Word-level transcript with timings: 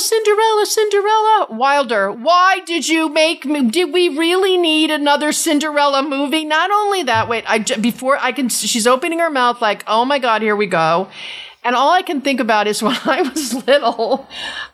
Cinderella, 0.00 0.66
Cinderella, 0.66 0.66
Cinderella. 0.66 1.46
Wilder, 1.50 2.12
why 2.12 2.60
did 2.64 2.88
you 2.88 3.08
make 3.08 3.44
me? 3.44 3.68
Did 3.68 3.92
we 3.92 4.08
really 4.08 4.56
need 4.56 4.90
another 4.90 5.32
Cinderella 5.32 6.02
movie? 6.02 6.44
Not 6.44 6.70
only 6.70 7.02
that, 7.04 7.28
wait, 7.28 7.44
I 7.48 7.58
before 7.58 8.18
I 8.18 8.32
can, 8.32 8.48
she's 8.48 8.86
opening 8.86 9.18
her 9.18 9.30
mouth 9.30 9.60
like, 9.60 9.84
oh 9.86 10.04
my 10.04 10.18
god, 10.18 10.42
here 10.42 10.56
we 10.56 10.66
go. 10.66 11.08
And 11.64 11.74
all 11.74 11.92
I 11.92 12.02
can 12.02 12.20
think 12.20 12.40
about 12.40 12.66
is 12.66 12.82
when 12.84 12.96
I 13.04 13.22
was 13.22 13.66
little, 13.66 14.28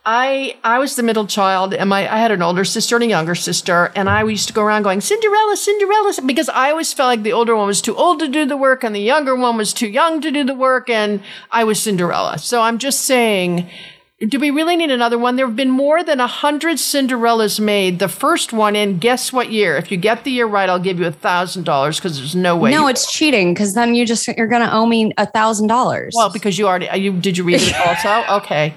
I 0.05 0.57
I 0.63 0.79
was 0.79 0.97
the 0.97 1.03
middle 1.03 1.27
child, 1.27 1.75
and 1.75 1.91
my 1.91 2.01
I 2.13 2.19
had 2.19 2.31
an 2.31 2.43
older 2.43 2.65
sister 2.65 2.97
and 2.97 3.05
a 3.05 3.09
younger 3.09 3.35
sister, 3.35 3.93
and 3.97 4.09
I 4.09 4.23
used 4.23 4.49
to 4.49 4.55
go 4.55 4.63
around 4.63 4.83
going 4.83 5.01
Cinderella, 5.01 5.57
Cinderella, 5.57 6.13
because 6.25 6.49
I 6.49 6.71
always 6.71 6.93
felt 6.93 7.09
like 7.09 7.23
the 7.23 7.33
older 7.33 7.57
one 7.57 7.67
was 7.67 7.83
too 7.83 7.97
old 7.97 8.21
to 8.21 8.29
do 8.29 8.47
the 8.47 8.57
work, 8.57 8.85
and 8.85 8.95
the 8.95 9.01
younger 9.01 9.35
one 9.35 9.57
was 9.57 9.73
too 9.73 9.89
young 9.89 10.21
to 10.21 10.31
do 10.31 10.45
the 10.45 10.55
work, 10.55 10.89
and 10.89 11.23
I 11.51 11.65
was 11.65 11.83
Cinderella. 11.83 12.39
So 12.39 12.61
I'm 12.61 12.79
just 12.79 13.01
saying 13.03 13.69
do 14.21 14.39
we 14.39 14.51
really 14.51 14.77
need 14.77 14.91
another 14.91 15.19
one? 15.19 15.37
There 15.37 15.47
have 15.47 15.57
been 15.57 15.71
more 15.71 16.05
than 16.05 16.21
a 16.21 16.27
hundred 16.27 16.77
Cinderellas 16.77 17.59
made. 17.59 17.99
The 17.99 18.09
first 18.09 18.53
one 18.53 18.77
in 18.77 18.99
guess 18.99 19.33
what 19.33 19.51
year? 19.51 19.77
If 19.77 19.91
you 19.91 19.97
get 19.97 20.23
the 20.25 20.31
year 20.31 20.47
right, 20.47 20.69
I'll 20.69 20.79
give 20.79 21.01
you 21.01 21.07
a 21.07 21.13
thousand 21.13 21.65
dollars 21.65 21.99
because 21.99 22.19
there's 22.19 22.37
no 22.37 22.57
way. 22.57 22.71
No, 22.71 22.87
it's 22.87 23.11
cheating 23.13 23.55
because 23.55 23.75
then 23.75 23.95
you 23.95 24.07
just 24.07 24.27
you're 24.29 24.47
gonna 24.47 24.71
owe 24.73 24.87
me 24.87 25.13
a 25.19 25.27
thousand 25.27 25.67
dollars. 25.67 26.15
Well, 26.17 26.33
because 26.33 26.59
you 26.59 26.69
already 26.69 26.89
uh, 26.89 26.97
you 26.97 27.13
did 27.13 27.37
you 27.37 27.45
read 27.45 27.61
it 27.63 27.75
also? 27.77 28.25
Okay. 28.45 28.75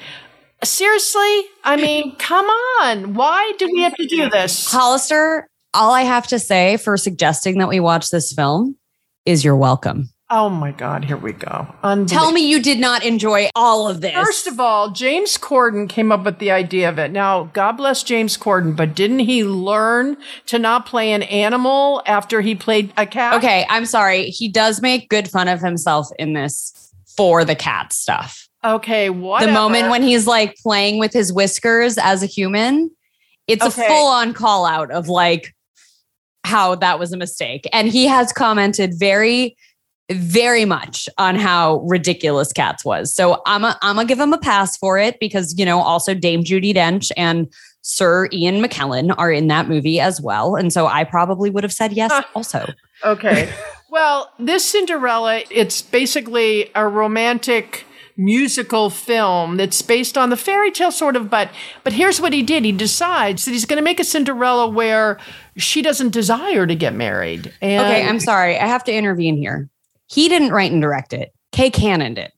Seriously? 0.64 1.42
I 1.64 1.78
mean, 1.80 2.16
come 2.16 2.46
on. 2.82 3.14
Why 3.14 3.54
do 3.60 3.70
we 3.72 3.84
have 3.84 3.96
to 3.96 4.08
do 4.08 4.30
this? 4.30 4.70
Hollister, 4.72 5.48
all 5.74 5.92
I 5.92 6.02
have 6.02 6.28
to 6.28 6.40
say 6.40 6.78
for 6.78 6.98
suggesting 6.98 7.60
that 7.60 7.70
we 7.70 7.80
watch 7.80 8.10
this 8.10 8.34
film 8.34 8.76
is 9.26 9.46
you're 9.46 9.56
welcome. 9.56 10.10
Oh 10.30 10.50
my 10.50 10.74
God, 10.74 11.06
here 11.06 11.16
we 11.16 11.32
go. 11.32 11.74
Tell 12.06 12.34
me 12.34 12.50
you 12.50 12.62
did 12.62 12.80
not 12.80 13.06
enjoy 13.06 13.50
all 13.56 13.88
of 13.88 14.02
this. 14.02 14.14
First 14.14 14.46
of 14.48 14.60
all, 14.60 14.92
James 14.92 15.38
Corden 15.38 15.88
came 15.88 16.12
up 16.12 16.26
with 16.26 16.40
the 16.40 16.52
idea 16.52 16.90
of 16.90 17.00
it. 17.00 17.12
Now, 17.12 17.46
God 17.54 17.74
bless 17.74 18.04
James 18.04 18.38
Corden, 18.38 18.76
but 18.76 18.94
didn't 18.94 19.20
he 19.20 19.46
learn 19.46 20.18
to 20.48 20.60
not 20.60 20.86
play 20.86 21.14
an 21.14 21.24
animal 21.24 22.02
after 22.06 22.42
he 22.42 22.56
played 22.56 22.92
a 22.98 23.06
cat? 23.06 23.36
Okay, 23.36 23.66
I'm 23.70 23.86
sorry. 23.86 24.30
He 24.30 24.50
does 24.50 24.82
make 24.82 25.08
good 25.08 25.30
fun 25.30 25.48
of 25.48 25.62
himself 25.62 26.10
in 26.20 26.34
this 26.34 26.94
for 27.16 27.46
the 27.46 27.56
cat 27.56 27.94
stuff. 27.94 28.50
Okay, 28.66 29.10
what? 29.10 29.46
The 29.46 29.52
moment 29.54 29.90
when 29.90 30.04
he's 30.04 30.28
like 30.28 30.58
playing 30.58 31.00
with 31.00 31.14
his 31.14 31.32
whiskers 31.32 31.98
as 31.98 32.22
a 32.22 32.26
human, 32.26 32.92
it's 33.48 33.64
okay. 33.64 33.86
a 33.86 33.88
full 33.88 34.08
on 34.08 34.34
call 34.34 34.66
out 34.66 34.92
of 34.92 35.08
like 35.08 35.56
how 36.44 36.76
that 36.76 37.00
was 37.00 37.14
a 37.14 37.18
mistake. 37.18 37.66
And 37.72 37.88
he 37.88 38.08
has 38.08 38.34
commented 38.34 38.94
very 38.98 39.56
very 40.12 40.66
much 40.66 41.10
on 41.18 41.36
how 41.36 41.78
ridiculous 41.82 42.54
Cats 42.54 42.86
was. 42.86 43.14
So 43.14 43.42
I'm 43.46 43.64
a, 43.64 43.78
I'm 43.82 43.96
gonna 43.96 44.08
give 44.08 44.20
him 44.20 44.34
a 44.34 44.38
pass 44.38 44.78
for 44.78 44.98
it 44.98 45.20
because 45.20 45.58
you 45.58 45.66
know 45.66 45.80
also 45.80 46.14
Dame 46.14 46.44
Judi 46.44 46.74
Dench 46.74 47.12
and 47.18 47.52
Sir 47.82 48.28
Ian 48.32 48.62
McKellen 48.64 49.14
are 49.18 49.32
in 49.32 49.48
that 49.48 49.68
movie 49.68 50.00
as 50.00 50.22
well, 50.22 50.56
and 50.56 50.72
so 50.72 50.88
I 50.88 51.04
probably 51.04 51.50
would 51.50 51.64
have 51.64 51.74
said 51.74 51.94
yes 51.94 52.12
also. 52.36 52.66
okay. 53.06 53.52
well, 53.90 54.32
this 54.40 54.66
Cinderella, 54.66 55.42
it's 55.50 55.82
basically 55.82 56.72
a 56.74 56.88
romantic 56.88 57.86
musical 58.20 58.90
film 58.90 59.58
that's 59.58 59.82
based 59.84 60.18
on 60.18 60.32
the 60.32 60.38
fairy 60.38 60.72
tale 60.72 60.92
sort 60.92 61.16
of 61.16 61.30
but 61.30 61.52
but 61.84 61.94
here's 61.94 62.20
what 62.20 62.34
he 62.34 62.42
did 62.42 62.66
he 62.66 62.72
decides 62.72 63.46
that 63.46 63.52
he's 63.52 63.64
going 63.64 63.78
to 63.78 63.84
make 63.84 64.00
a 64.00 64.04
cinderella 64.04 64.68
where 64.68 65.20
she 65.56 65.84
doesn't 65.84 66.10
desire 66.10 66.66
to 66.66 66.74
get 66.74 66.96
married 66.96 67.54
and 67.62 67.86
okay 67.86 68.08
i'm 68.08 68.20
sorry 68.20 68.58
i 68.58 68.66
have 68.66 68.84
to 68.84 68.92
intervene 68.92 69.38
here 69.38 69.70
he 70.08 70.28
didn't 70.30 70.52
write 70.52 70.72
and 70.72 70.82
direct 70.82 71.14
it. 71.14 71.34
Kay 71.52 71.70
Cannon 71.70 72.16
did. 72.16 72.32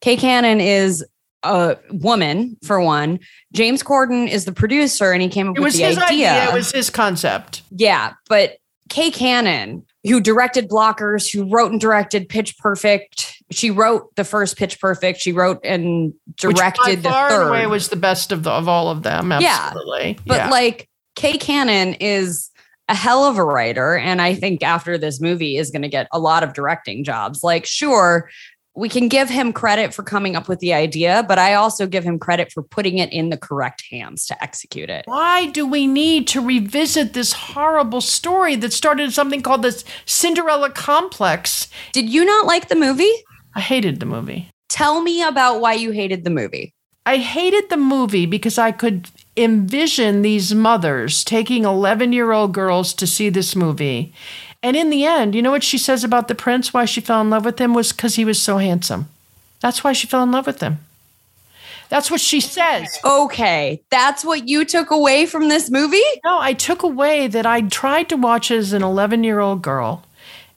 Kay 0.00 0.16
Cannon 0.16 0.60
is 0.60 1.04
a 1.42 1.76
woman 1.90 2.56
for 2.64 2.80
one. 2.80 3.20
James 3.52 3.82
Corden 3.82 4.28
is 4.28 4.44
the 4.44 4.52
producer, 4.52 5.12
and 5.12 5.22
he 5.22 5.28
came 5.28 5.48
up 5.48 5.56
it 5.56 5.60
with 5.60 5.74
the 5.74 5.84
idea. 5.84 6.04
idea. 6.04 6.48
It 6.48 6.54
was 6.54 6.72
his 6.72 6.90
concept. 6.90 7.62
Yeah, 7.70 8.14
but 8.28 8.58
Kay 8.88 9.10
Cannon, 9.10 9.84
who 10.04 10.20
directed 10.20 10.68
Blockers, 10.68 11.32
who 11.32 11.48
wrote 11.50 11.72
and 11.72 11.80
directed 11.80 12.28
Pitch 12.28 12.56
Perfect. 12.58 13.42
She 13.50 13.70
wrote 13.70 14.14
the 14.16 14.24
first 14.24 14.56
Pitch 14.56 14.80
Perfect. 14.80 15.20
She 15.20 15.32
wrote 15.32 15.60
and 15.64 16.12
directed 16.36 16.48
Which 16.48 17.02
by 17.02 17.10
far 17.10 17.28
the 17.28 17.36
third. 17.36 17.48
Away 17.48 17.66
was 17.66 17.88
the 17.88 17.96
best 17.96 18.32
of 18.32 18.42
the, 18.42 18.50
of 18.50 18.68
all 18.68 18.90
of 18.90 19.02
them. 19.02 19.32
Absolutely. 19.32 20.08
Yeah, 20.08 20.22
but 20.26 20.36
yeah. 20.36 20.50
like 20.50 20.88
Kay 21.14 21.38
Cannon 21.38 21.94
is 21.94 22.50
a 22.88 22.94
hell 22.94 23.24
of 23.24 23.38
a 23.38 23.44
writer. 23.44 23.96
And 23.96 24.22
I 24.22 24.34
think 24.34 24.62
after 24.62 24.96
this 24.96 25.20
movie 25.20 25.56
is 25.56 25.70
going 25.70 25.82
to 25.82 25.88
get 25.88 26.08
a 26.12 26.18
lot 26.18 26.42
of 26.42 26.52
directing 26.52 27.04
jobs. 27.04 27.42
Like, 27.42 27.66
sure, 27.66 28.30
we 28.76 28.88
can 28.88 29.08
give 29.08 29.30
him 29.30 29.52
credit 29.52 29.94
for 29.94 30.02
coming 30.02 30.36
up 30.36 30.48
with 30.48 30.60
the 30.60 30.74
idea, 30.74 31.24
but 31.26 31.38
I 31.38 31.54
also 31.54 31.86
give 31.86 32.04
him 32.04 32.18
credit 32.18 32.52
for 32.52 32.62
putting 32.62 32.98
it 32.98 33.10
in 33.10 33.30
the 33.30 33.38
correct 33.38 33.82
hands 33.90 34.26
to 34.26 34.42
execute 34.42 34.90
it. 34.90 35.06
Why 35.06 35.46
do 35.46 35.66
we 35.66 35.86
need 35.86 36.28
to 36.28 36.40
revisit 36.44 37.14
this 37.14 37.32
horrible 37.32 38.02
story 38.02 38.54
that 38.56 38.74
started 38.74 39.12
something 39.12 39.40
called 39.40 39.62
the 39.62 39.82
Cinderella 40.04 40.70
Complex? 40.70 41.68
Did 41.92 42.10
you 42.10 42.24
not 42.24 42.46
like 42.46 42.68
the 42.68 42.76
movie? 42.76 43.12
I 43.54 43.60
hated 43.60 43.98
the 43.98 44.06
movie. 44.06 44.50
Tell 44.68 45.00
me 45.00 45.22
about 45.22 45.60
why 45.60 45.72
you 45.72 45.92
hated 45.92 46.24
the 46.24 46.30
movie. 46.30 46.74
I 47.06 47.16
hated 47.18 47.70
the 47.70 47.76
movie 47.76 48.26
because 48.26 48.58
I 48.58 48.72
could 48.72 49.08
envision 49.36 50.22
these 50.22 50.54
mothers 50.54 51.22
taking 51.24 51.64
11 51.64 52.12
year 52.12 52.32
old 52.32 52.52
girls 52.52 52.94
to 52.94 53.06
see 53.06 53.28
this 53.28 53.54
movie. 53.54 54.12
And 54.62 54.76
in 54.76 54.90
the 54.90 55.04
end, 55.04 55.34
you 55.34 55.42
know 55.42 55.50
what 55.50 55.62
she 55.62 55.78
says 55.78 56.02
about 56.02 56.28
the 56.28 56.34
prince? 56.34 56.72
Why 56.72 56.84
she 56.84 57.00
fell 57.00 57.20
in 57.20 57.30
love 57.30 57.44
with 57.44 57.60
him 57.60 57.74
was 57.74 57.92
because 57.92 58.16
he 58.16 58.24
was 58.24 58.40
so 58.42 58.58
handsome. 58.58 59.08
That's 59.60 59.84
why 59.84 59.92
she 59.92 60.06
fell 60.06 60.22
in 60.22 60.32
love 60.32 60.46
with 60.46 60.60
him. 60.60 60.78
That's 61.88 62.10
what 62.10 62.20
she 62.20 62.40
says. 62.40 62.98
Okay. 63.04 63.80
That's 63.90 64.24
what 64.24 64.48
you 64.48 64.64
took 64.64 64.90
away 64.90 65.26
from 65.26 65.48
this 65.48 65.70
movie? 65.70 66.02
No, 66.24 66.40
I 66.40 66.52
took 66.52 66.82
away 66.82 67.28
that 67.28 67.46
I 67.46 67.60
tried 67.60 68.08
to 68.08 68.16
watch 68.16 68.50
as 68.50 68.72
an 68.72 68.82
11 68.82 69.22
year 69.22 69.40
old 69.40 69.62
girl 69.62 70.04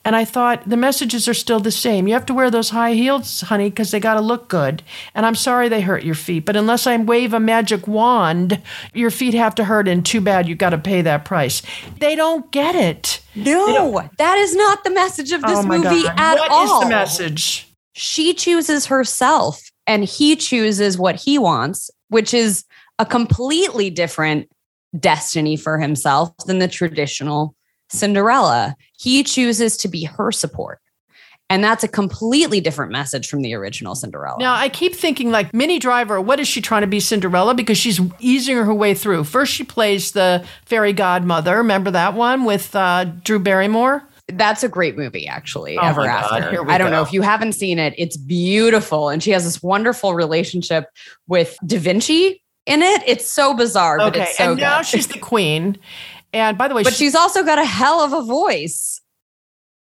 and 0.04 0.16
I 0.16 0.24
thought 0.24 0.68
the 0.68 0.76
messages 0.78 1.28
are 1.28 1.34
still 1.34 1.60
the 1.60 1.70
same. 1.70 2.08
You 2.08 2.14
have 2.14 2.26
to 2.26 2.34
wear 2.34 2.50
those 2.50 2.70
high 2.70 2.94
heels, 2.94 3.42
honey, 3.42 3.68
because 3.68 3.90
they 3.90 4.00
got 4.00 4.14
to 4.14 4.20
look 4.20 4.48
good. 4.48 4.82
And 5.14 5.26
I'm 5.26 5.34
sorry 5.34 5.68
they 5.68 5.82
hurt 5.82 6.04
your 6.04 6.14
feet, 6.14 6.46
but 6.46 6.56
unless 6.56 6.86
I 6.86 6.96
wave 6.96 7.34
a 7.34 7.40
magic 7.40 7.86
wand, 7.86 8.62
your 8.94 9.10
feet 9.10 9.34
have 9.34 9.54
to 9.56 9.64
hurt, 9.64 9.88
and 9.88 10.04
too 10.04 10.22
bad 10.22 10.48
you 10.48 10.54
got 10.54 10.70
to 10.70 10.78
pay 10.78 11.02
that 11.02 11.26
price. 11.26 11.62
They 11.98 12.16
don't 12.16 12.50
get 12.50 12.74
it. 12.74 13.20
No, 13.34 14.08
that 14.16 14.38
is 14.38 14.56
not 14.56 14.84
the 14.84 14.90
message 14.90 15.32
of 15.32 15.42
this 15.42 15.58
oh 15.58 15.62
movie 15.62 16.02
God. 16.02 16.14
at 16.16 16.38
what 16.38 16.50
all. 16.50 16.66
What 16.66 16.82
is 16.82 16.88
the 16.88 16.90
message? 16.90 17.68
She 17.92 18.32
chooses 18.32 18.86
herself, 18.86 19.60
and 19.86 20.04
he 20.04 20.34
chooses 20.34 20.96
what 20.96 21.16
he 21.16 21.38
wants, 21.38 21.90
which 22.08 22.32
is 22.32 22.64
a 22.98 23.04
completely 23.04 23.90
different 23.90 24.48
destiny 24.98 25.56
for 25.56 25.78
himself 25.78 26.34
than 26.46 26.58
the 26.58 26.68
traditional 26.68 27.54
Cinderella. 27.90 28.76
He 28.98 29.22
chooses 29.22 29.76
to 29.78 29.88
be 29.88 30.04
her 30.04 30.32
support. 30.32 30.80
And 31.50 31.64
that's 31.64 31.82
a 31.82 31.88
completely 31.88 32.60
different 32.60 32.92
message 32.92 33.28
from 33.28 33.42
the 33.42 33.54
original 33.54 33.96
Cinderella. 33.96 34.38
Now, 34.38 34.54
I 34.54 34.68
keep 34.68 34.94
thinking 34.94 35.32
like 35.32 35.52
Minnie 35.52 35.80
Driver, 35.80 36.20
what 36.20 36.38
is 36.38 36.46
she 36.46 36.60
trying 36.60 36.82
to 36.82 36.86
be 36.86 37.00
Cinderella? 37.00 37.54
Because 37.54 37.76
she's 37.76 38.00
easing 38.20 38.56
her 38.56 38.72
way 38.72 38.94
through. 38.94 39.24
First, 39.24 39.52
she 39.52 39.64
plays 39.64 40.12
the 40.12 40.46
fairy 40.64 40.92
godmother. 40.92 41.56
Remember 41.56 41.90
that 41.90 42.14
one 42.14 42.44
with 42.44 42.74
uh, 42.76 43.04
Drew 43.24 43.40
Barrymore? 43.40 44.04
That's 44.28 44.62
a 44.62 44.68
great 44.68 44.96
movie, 44.96 45.26
actually. 45.26 45.76
Oh 45.76 45.82
Ever 45.82 46.06
After. 46.06 46.70
I 46.70 46.78
don't 46.78 46.90
go. 46.90 46.92
know 46.92 47.02
if 47.02 47.12
you 47.12 47.22
haven't 47.22 47.54
seen 47.54 47.80
it. 47.80 47.94
It's 47.98 48.16
beautiful, 48.16 49.08
and 49.08 49.20
she 49.20 49.32
has 49.32 49.42
this 49.42 49.60
wonderful 49.60 50.14
relationship 50.14 50.86
with 51.26 51.56
Da 51.66 51.78
Vinci 51.78 52.40
in 52.66 52.82
it. 52.82 53.02
It's 53.06 53.28
so 53.28 53.54
bizarre, 53.54 54.00
okay, 54.00 54.10
but 54.10 54.16
it's 54.16 54.36
so 54.36 54.50
and 54.50 54.56
good. 54.56 54.62
now 54.62 54.82
she's 54.82 55.08
the 55.08 55.18
queen, 55.18 55.78
and 56.32 56.56
by 56.56 56.68
the 56.68 56.74
way, 56.74 56.82
but 56.82 56.92
she, 56.92 57.04
she's 57.04 57.14
also 57.14 57.42
got 57.42 57.58
a 57.58 57.64
hell 57.64 58.00
of 58.00 58.12
a 58.12 58.22
voice. 58.22 59.00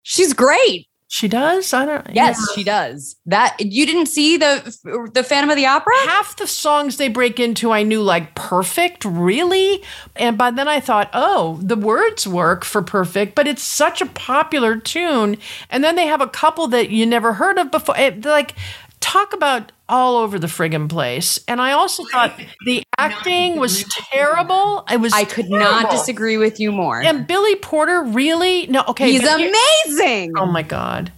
She's 0.02 0.32
great. 0.32 0.88
She 1.10 1.26
does. 1.26 1.72
I 1.72 1.86
don't. 1.86 2.06
Yes, 2.12 2.38
yeah. 2.38 2.54
she 2.54 2.64
does. 2.64 3.16
That 3.24 3.56
you 3.58 3.86
didn't 3.86 4.06
see 4.06 4.36
the 4.36 5.10
the 5.14 5.24
Phantom 5.24 5.48
of 5.48 5.56
the 5.56 5.64
Opera. 5.64 5.94
Half 6.04 6.36
the 6.36 6.46
songs 6.46 6.98
they 6.98 7.08
break 7.08 7.40
into, 7.40 7.70
I 7.72 7.82
knew 7.82 8.02
like 8.02 8.34
perfect, 8.34 9.06
really. 9.06 9.82
And 10.16 10.36
by 10.36 10.50
then 10.50 10.68
I 10.68 10.80
thought, 10.80 11.08
oh, 11.14 11.60
the 11.62 11.76
words 11.76 12.28
work 12.28 12.62
for 12.62 12.82
perfect, 12.82 13.34
but 13.34 13.48
it's 13.48 13.62
such 13.62 14.02
a 14.02 14.06
popular 14.06 14.76
tune. 14.76 15.38
And 15.70 15.82
then 15.82 15.96
they 15.96 16.06
have 16.06 16.20
a 16.20 16.28
couple 16.28 16.68
that 16.68 16.90
you 16.90 17.06
never 17.06 17.32
heard 17.32 17.56
of 17.56 17.70
before. 17.70 17.96
It, 17.96 18.22
like 18.26 18.54
talk 19.00 19.32
about 19.32 19.72
all 19.88 20.16
over 20.16 20.38
the 20.38 20.46
friggin' 20.46 20.88
place. 20.88 21.38
And 21.48 21.60
I 21.60 21.72
also 21.72 22.04
thought 22.04 22.38
the 22.66 22.82
acting 22.98 23.58
was 23.58 23.84
terrible. 23.84 24.84
It 24.90 25.00
was 25.00 25.12
I 25.12 25.24
could 25.24 25.48
terrible. 25.48 25.58
not 25.58 25.90
disagree 25.90 26.36
with 26.36 26.60
you 26.60 26.72
more. 26.72 27.00
And 27.00 27.26
Billy 27.26 27.56
Porter 27.56 28.02
really 28.02 28.66
no 28.66 28.84
okay. 28.88 29.12
He's 29.12 29.26
amazing. 29.26 30.34
Oh 30.36 30.46
my 30.46 30.62
god. 30.62 31.12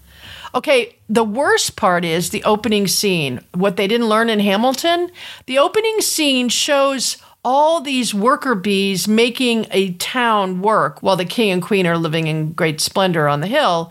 Okay, 0.53 0.97
the 1.09 1.23
worst 1.23 1.77
part 1.77 2.05
is 2.05 2.31
the 2.31 2.43
opening 2.43 2.88
scene. 2.88 3.41
What 3.55 3.77
they 3.77 3.87
didn't 3.87 4.09
learn 4.09 4.29
in 4.29 4.41
Hamilton, 4.41 5.11
the 5.47 5.59
opening 5.59 6.00
scene 6.00 6.49
shows 6.49 7.19
all 7.44 7.81
these 7.81 8.12
worker 8.12 8.55
bees 8.55 9.09
making 9.09 9.67
a 9.71 9.93
town 9.94 10.61
work 10.61 11.03
while 11.03 11.17
the 11.17 11.25
king 11.25 11.50
and 11.50 11.62
queen 11.62 11.87
are 11.87 11.97
living 11.97 12.27
in 12.27 12.53
great 12.53 12.81
splendor 12.81 13.29
on 13.29 13.41
the 13.41 13.47
hill 13.47 13.91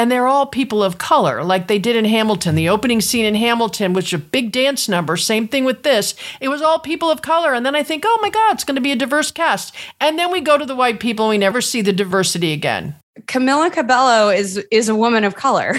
and 0.00 0.10
they're 0.10 0.26
all 0.26 0.46
people 0.46 0.82
of 0.82 0.96
color, 0.96 1.44
like 1.44 1.66
they 1.66 1.78
did 1.78 1.94
in 1.94 2.06
Hamilton. 2.06 2.54
The 2.54 2.70
opening 2.70 3.02
scene 3.02 3.26
in 3.26 3.34
Hamilton 3.34 3.92
was 3.92 4.10
a 4.14 4.18
big 4.18 4.50
dance 4.50 4.88
number. 4.88 5.14
Same 5.18 5.46
thing 5.46 5.66
with 5.66 5.82
this. 5.82 6.14
It 6.40 6.48
was 6.48 6.62
all 6.62 6.78
people 6.78 7.10
of 7.10 7.20
color. 7.20 7.52
And 7.52 7.66
then 7.66 7.74
I 7.74 7.82
think, 7.82 8.04
oh 8.06 8.18
my 8.22 8.30
God, 8.30 8.54
it's 8.54 8.64
going 8.64 8.76
to 8.76 8.80
be 8.80 8.92
a 8.92 8.96
diverse 8.96 9.30
cast. 9.30 9.74
And 10.00 10.18
then 10.18 10.32
we 10.32 10.40
go 10.40 10.56
to 10.56 10.64
the 10.64 10.74
white 10.74 11.00
people 11.00 11.26
and 11.26 11.32
we 11.32 11.36
never 11.36 11.60
see 11.60 11.82
the 11.82 11.92
diversity 11.92 12.54
again. 12.54 12.94
Camila 13.26 13.70
Cabello 13.70 14.30
is 14.30 14.56
is 14.70 14.88
a 14.88 14.94
woman 14.94 15.22
of 15.22 15.34
color. 15.34 15.74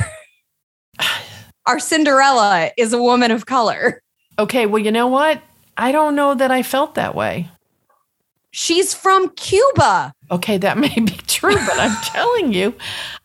Our 1.66 1.80
Cinderella 1.80 2.70
is 2.78 2.94
a 2.94 3.02
woman 3.02 3.32
of 3.32 3.48
color. 3.48 4.04
Okay, 4.38 4.68
well, 4.68 4.84
you 4.84 4.92
know 4.92 5.08
what? 5.08 5.42
I 5.78 5.92
don't 5.92 6.16
know 6.16 6.36
that 6.36 6.52
I 6.52 6.62
felt 6.62 6.94
that 6.94 7.16
way. 7.16 7.50
She's 8.52 8.94
from 8.94 9.30
Cuba. 9.30 10.14
Okay, 10.30 10.58
that 10.58 10.78
may 10.78 10.94
be 10.94 11.18
true, 11.28 11.56
but 11.56 11.80
I'm 11.80 11.96
telling 12.04 12.54
you, 12.54 12.76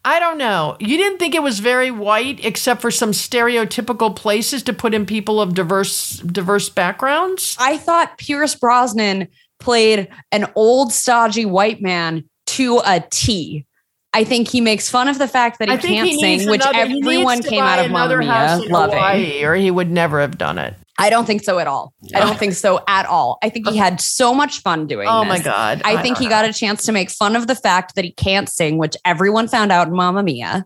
I 0.07 0.21
don't 0.21 0.39
know. 0.39 0.77
You 0.79 0.97
didn't 0.97 1.19
think 1.19 1.35
it 1.35 1.43
was 1.43 1.59
very 1.59 1.91
white 1.91 2.45
except 2.45 2.81
for 2.81 2.93
some 2.93 3.11
stereotypical 3.11 4.15
places 4.15 4.63
to 4.63 4.73
put 4.73 4.95
in 4.95 5.05
people 5.05 5.41
of 5.41 5.53
diverse 5.53 6.19
diverse 6.19 6.69
backgrounds? 6.69 7.57
I 7.59 7.77
thought 7.77 8.17
Pierce 8.17 8.55
Brosnan 8.55 9.27
played 9.59 10.09
an 10.31 10.47
old 10.55 10.93
stodgy 10.93 11.45
white 11.45 11.83
man 11.83 12.23
to 12.47 12.81
a 12.87 13.05
T. 13.11 13.67
I 14.13 14.23
think 14.23 14.47
he 14.47 14.61
makes 14.61 14.89
fun 14.89 15.09
of 15.09 15.19
the 15.19 15.27
fact 15.27 15.59
that 15.59 15.69
he 15.69 15.77
can't 15.77 16.09
he 16.09 16.21
sing, 16.21 16.39
needs 16.39 16.51
which 16.51 16.63
everyone 16.65 17.43
came 17.43 17.65
out 17.65 17.81
of 17.81 17.91
Mamma 17.91 18.05
another 18.05 18.19
Mia 18.19 18.73
loving. 18.73 18.97
Hawaii, 18.97 19.45
or 19.45 19.57
he 19.57 19.73
would 19.73 19.91
never 19.91 20.21
have 20.21 20.39
done 20.39 20.59
it. 20.59 20.75
I 20.99 21.11
don't 21.11 21.27
think 21.27 21.43
so 21.45 21.59
at 21.59 21.67
all. 21.67 21.93
I 22.15 22.21
don't 22.21 22.39
think 22.39 22.55
so 22.55 22.83
at 22.89 23.05
all. 23.07 23.39
I 23.43 23.49
think 23.51 23.69
he 23.69 23.77
had 23.77 24.01
so 24.01 24.33
much 24.33 24.61
fun 24.63 24.87
doing 24.87 25.07
Oh 25.11 25.21
this. 25.21 25.29
my 25.29 25.39
god! 25.41 25.83
I 25.85 26.01
think 26.03 26.17
he 26.19 26.29
got 26.29 26.45
a 26.49 26.53
chance 26.53 26.85
to 26.87 26.93
make 26.93 27.11
fun 27.11 27.37
of 27.37 27.47
the 27.47 27.55
fact 27.55 27.95
that 27.97 28.05
he 28.05 28.13
can't 28.13 28.49
sing, 28.49 28.79
which 28.79 28.97
everyone 29.05 29.47
found 29.49 29.73
out 29.73 29.89
in 29.89 29.95
Mamma 29.95 30.23
Mia, 30.23 30.65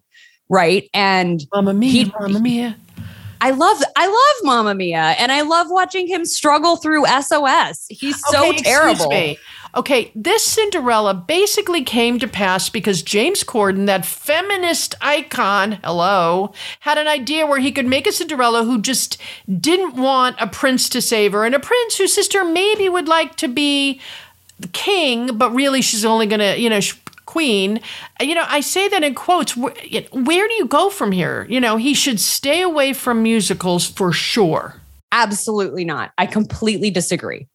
right? 0.48 0.88
And. 0.94 1.40
Mamma 1.52 1.74
Mia, 1.74 1.90
he- 1.90 2.12
Mamma 2.20 2.38
Mia. 2.40 2.76
I 3.40 3.50
love 3.50 3.82
I 3.96 4.06
love 4.06 4.44
Mamma 4.44 4.74
Mia, 4.74 5.14
and 5.18 5.32
I 5.32 5.40
love 5.42 5.68
watching 5.70 6.06
him 6.06 6.24
struggle 6.24 6.76
through 6.76 7.06
SOS. 7.06 7.86
He's 7.88 8.20
so 8.28 8.50
Okay, 8.50 8.58
terrible. 8.58 9.08
me. 9.08 9.38
Okay, 9.76 10.10
this 10.16 10.42
Cinderella 10.42 11.14
basically 11.14 11.84
came 11.84 12.18
to 12.18 12.26
pass 12.26 12.68
because 12.68 13.02
James 13.02 13.44
Corden, 13.44 13.86
that 13.86 14.04
feminist 14.04 14.96
icon, 15.00 15.78
hello, 15.84 16.52
had 16.80 16.98
an 16.98 17.06
idea 17.06 17.46
where 17.46 17.60
he 17.60 17.70
could 17.70 17.86
make 17.86 18.06
a 18.08 18.12
Cinderella 18.12 18.64
who 18.64 18.80
just 18.80 19.16
didn't 19.60 19.94
want 19.94 20.34
a 20.40 20.48
prince 20.48 20.88
to 20.88 21.00
save 21.00 21.30
her 21.32 21.44
and 21.44 21.54
a 21.54 21.60
prince 21.60 21.96
whose 21.98 22.12
sister 22.12 22.44
maybe 22.44 22.88
would 22.88 23.06
like 23.06 23.36
to 23.36 23.46
be 23.46 24.00
the 24.58 24.68
king, 24.68 25.38
but 25.38 25.54
really 25.54 25.80
she's 25.80 26.04
only 26.04 26.26
going 26.26 26.40
to, 26.40 26.58
you 26.58 26.68
know, 26.68 26.80
sh- 26.80 26.94
queen. 27.30 27.80
You 28.20 28.34
know, 28.34 28.44
I 28.48 28.60
say 28.60 28.88
that 28.88 29.04
in 29.04 29.14
quotes. 29.14 29.56
Where, 29.56 29.72
where 30.12 30.48
do 30.48 30.54
you 30.54 30.66
go 30.66 30.90
from 30.90 31.12
here? 31.12 31.46
You 31.48 31.60
know, 31.60 31.76
he 31.76 31.94
should 31.94 32.18
stay 32.18 32.60
away 32.60 32.92
from 32.92 33.22
musicals 33.22 33.86
for 33.86 34.12
sure. 34.12 34.74
Absolutely 35.12 35.84
not. 35.84 36.12
I 36.18 36.26
completely 36.26 36.90
disagree. 36.90 37.46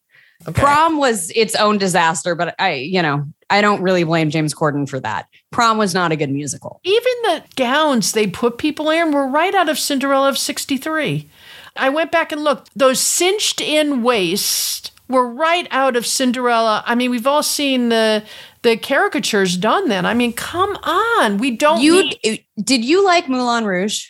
Okay. 0.47 0.61
Prom 0.61 0.97
was 0.97 1.31
its 1.31 1.55
own 1.55 1.77
disaster, 1.77 2.35
but 2.35 2.55
I, 2.59 2.73
you 2.73 3.01
know, 3.01 3.25
I 3.49 3.61
don't 3.61 3.81
really 3.81 4.03
blame 4.03 4.29
James 4.29 4.53
Corden 4.53 4.87
for 4.87 4.99
that. 5.01 5.27
Prom 5.51 5.77
was 5.77 5.93
not 5.93 6.11
a 6.11 6.15
good 6.15 6.31
musical. 6.31 6.79
Even 6.83 7.13
the 7.23 7.43
gowns 7.55 8.11
they 8.11 8.27
put 8.27 8.57
people 8.57 8.89
in 8.89 9.11
were 9.11 9.27
right 9.27 9.53
out 9.53 9.69
of 9.69 9.77
Cinderella 9.77 10.29
of 10.29 10.37
63. 10.37 11.29
I 11.75 11.89
went 11.89 12.11
back 12.11 12.31
and 12.31 12.43
looked. 12.43 12.69
Those 12.75 12.99
cinched 13.01 13.59
in 13.59 14.03
waists 14.03 14.91
were 15.07 15.27
right 15.27 15.67
out 15.71 15.95
of 15.95 16.05
Cinderella. 16.05 16.83
I 16.85 16.95
mean, 16.95 17.11
we've 17.11 17.27
all 17.27 17.43
seen 17.43 17.89
the 17.89 18.23
the 18.65 18.75
caricatures 18.77 19.55
done 19.57 19.89
then. 19.89 20.07
I 20.07 20.15
mean, 20.15 20.33
come 20.33 20.75
on. 20.81 21.37
We 21.37 21.51
don't 21.51 21.81
You 21.81 22.01
need- 22.23 22.43
did 22.61 22.83
you 22.83 23.05
like 23.05 23.29
Moulin 23.29 23.63
Rouge? 23.65 24.07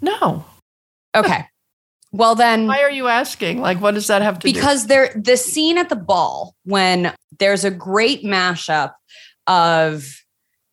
No. 0.00 0.44
Okay. 1.14 1.44
Well 2.10 2.34
then 2.34 2.66
Why 2.66 2.82
are 2.82 2.90
you 2.90 3.06
asking? 3.06 3.60
Like 3.60 3.80
what 3.80 3.94
does 3.94 4.08
that 4.08 4.20
have 4.22 4.38
to 4.40 4.46
do? 4.48 4.52
because 4.52 4.88
there 4.88 5.12
the 5.14 5.36
scene 5.36 5.78
at 5.78 5.88
the 5.90 5.96
ball 5.96 6.54
when 6.64 7.12
there's 7.38 7.64
a 7.64 7.70
great 7.70 8.24
mashup 8.24 8.92
of 9.46 10.04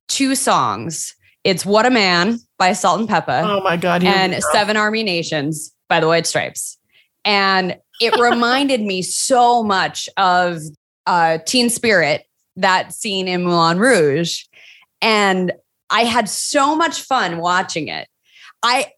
two 0.07 0.33
songs. 0.33 1.13
It's 1.43 1.63
What 1.65 1.85
a 1.85 1.91
Man 1.91 2.39
by 2.57 2.73
Salt-N-Pepa 2.73 3.43
Oh 3.43 3.61
my 3.61 3.77
god. 3.77 4.03
and. 4.03 4.41
Seven 4.51 4.77
Army 4.77 5.03
Nations 5.03 5.71
by 5.89 5.99
the 5.99 6.07
White 6.07 6.25
Stripes. 6.25 6.77
And 7.23 7.77
it 8.01 8.19
reminded 8.19 8.81
me 8.81 9.03
so 9.03 9.61
much 9.61 10.09
of 10.17 10.57
uh, 11.05 11.37
Teen 11.45 11.69
Spirit, 11.69 12.24
that 12.57 12.93
scene 12.93 13.27
in 13.27 13.43
Moulin 13.43 13.79
Rouge. 13.79 14.43
And 15.01 15.53
I 15.89 16.03
had 16.05 16.29
so 16.29 16.75
much 16.75 17.01
fun 17.01 17.37
watching 17.37 17.87
it. 17.87 18.07
I 18.63 18.91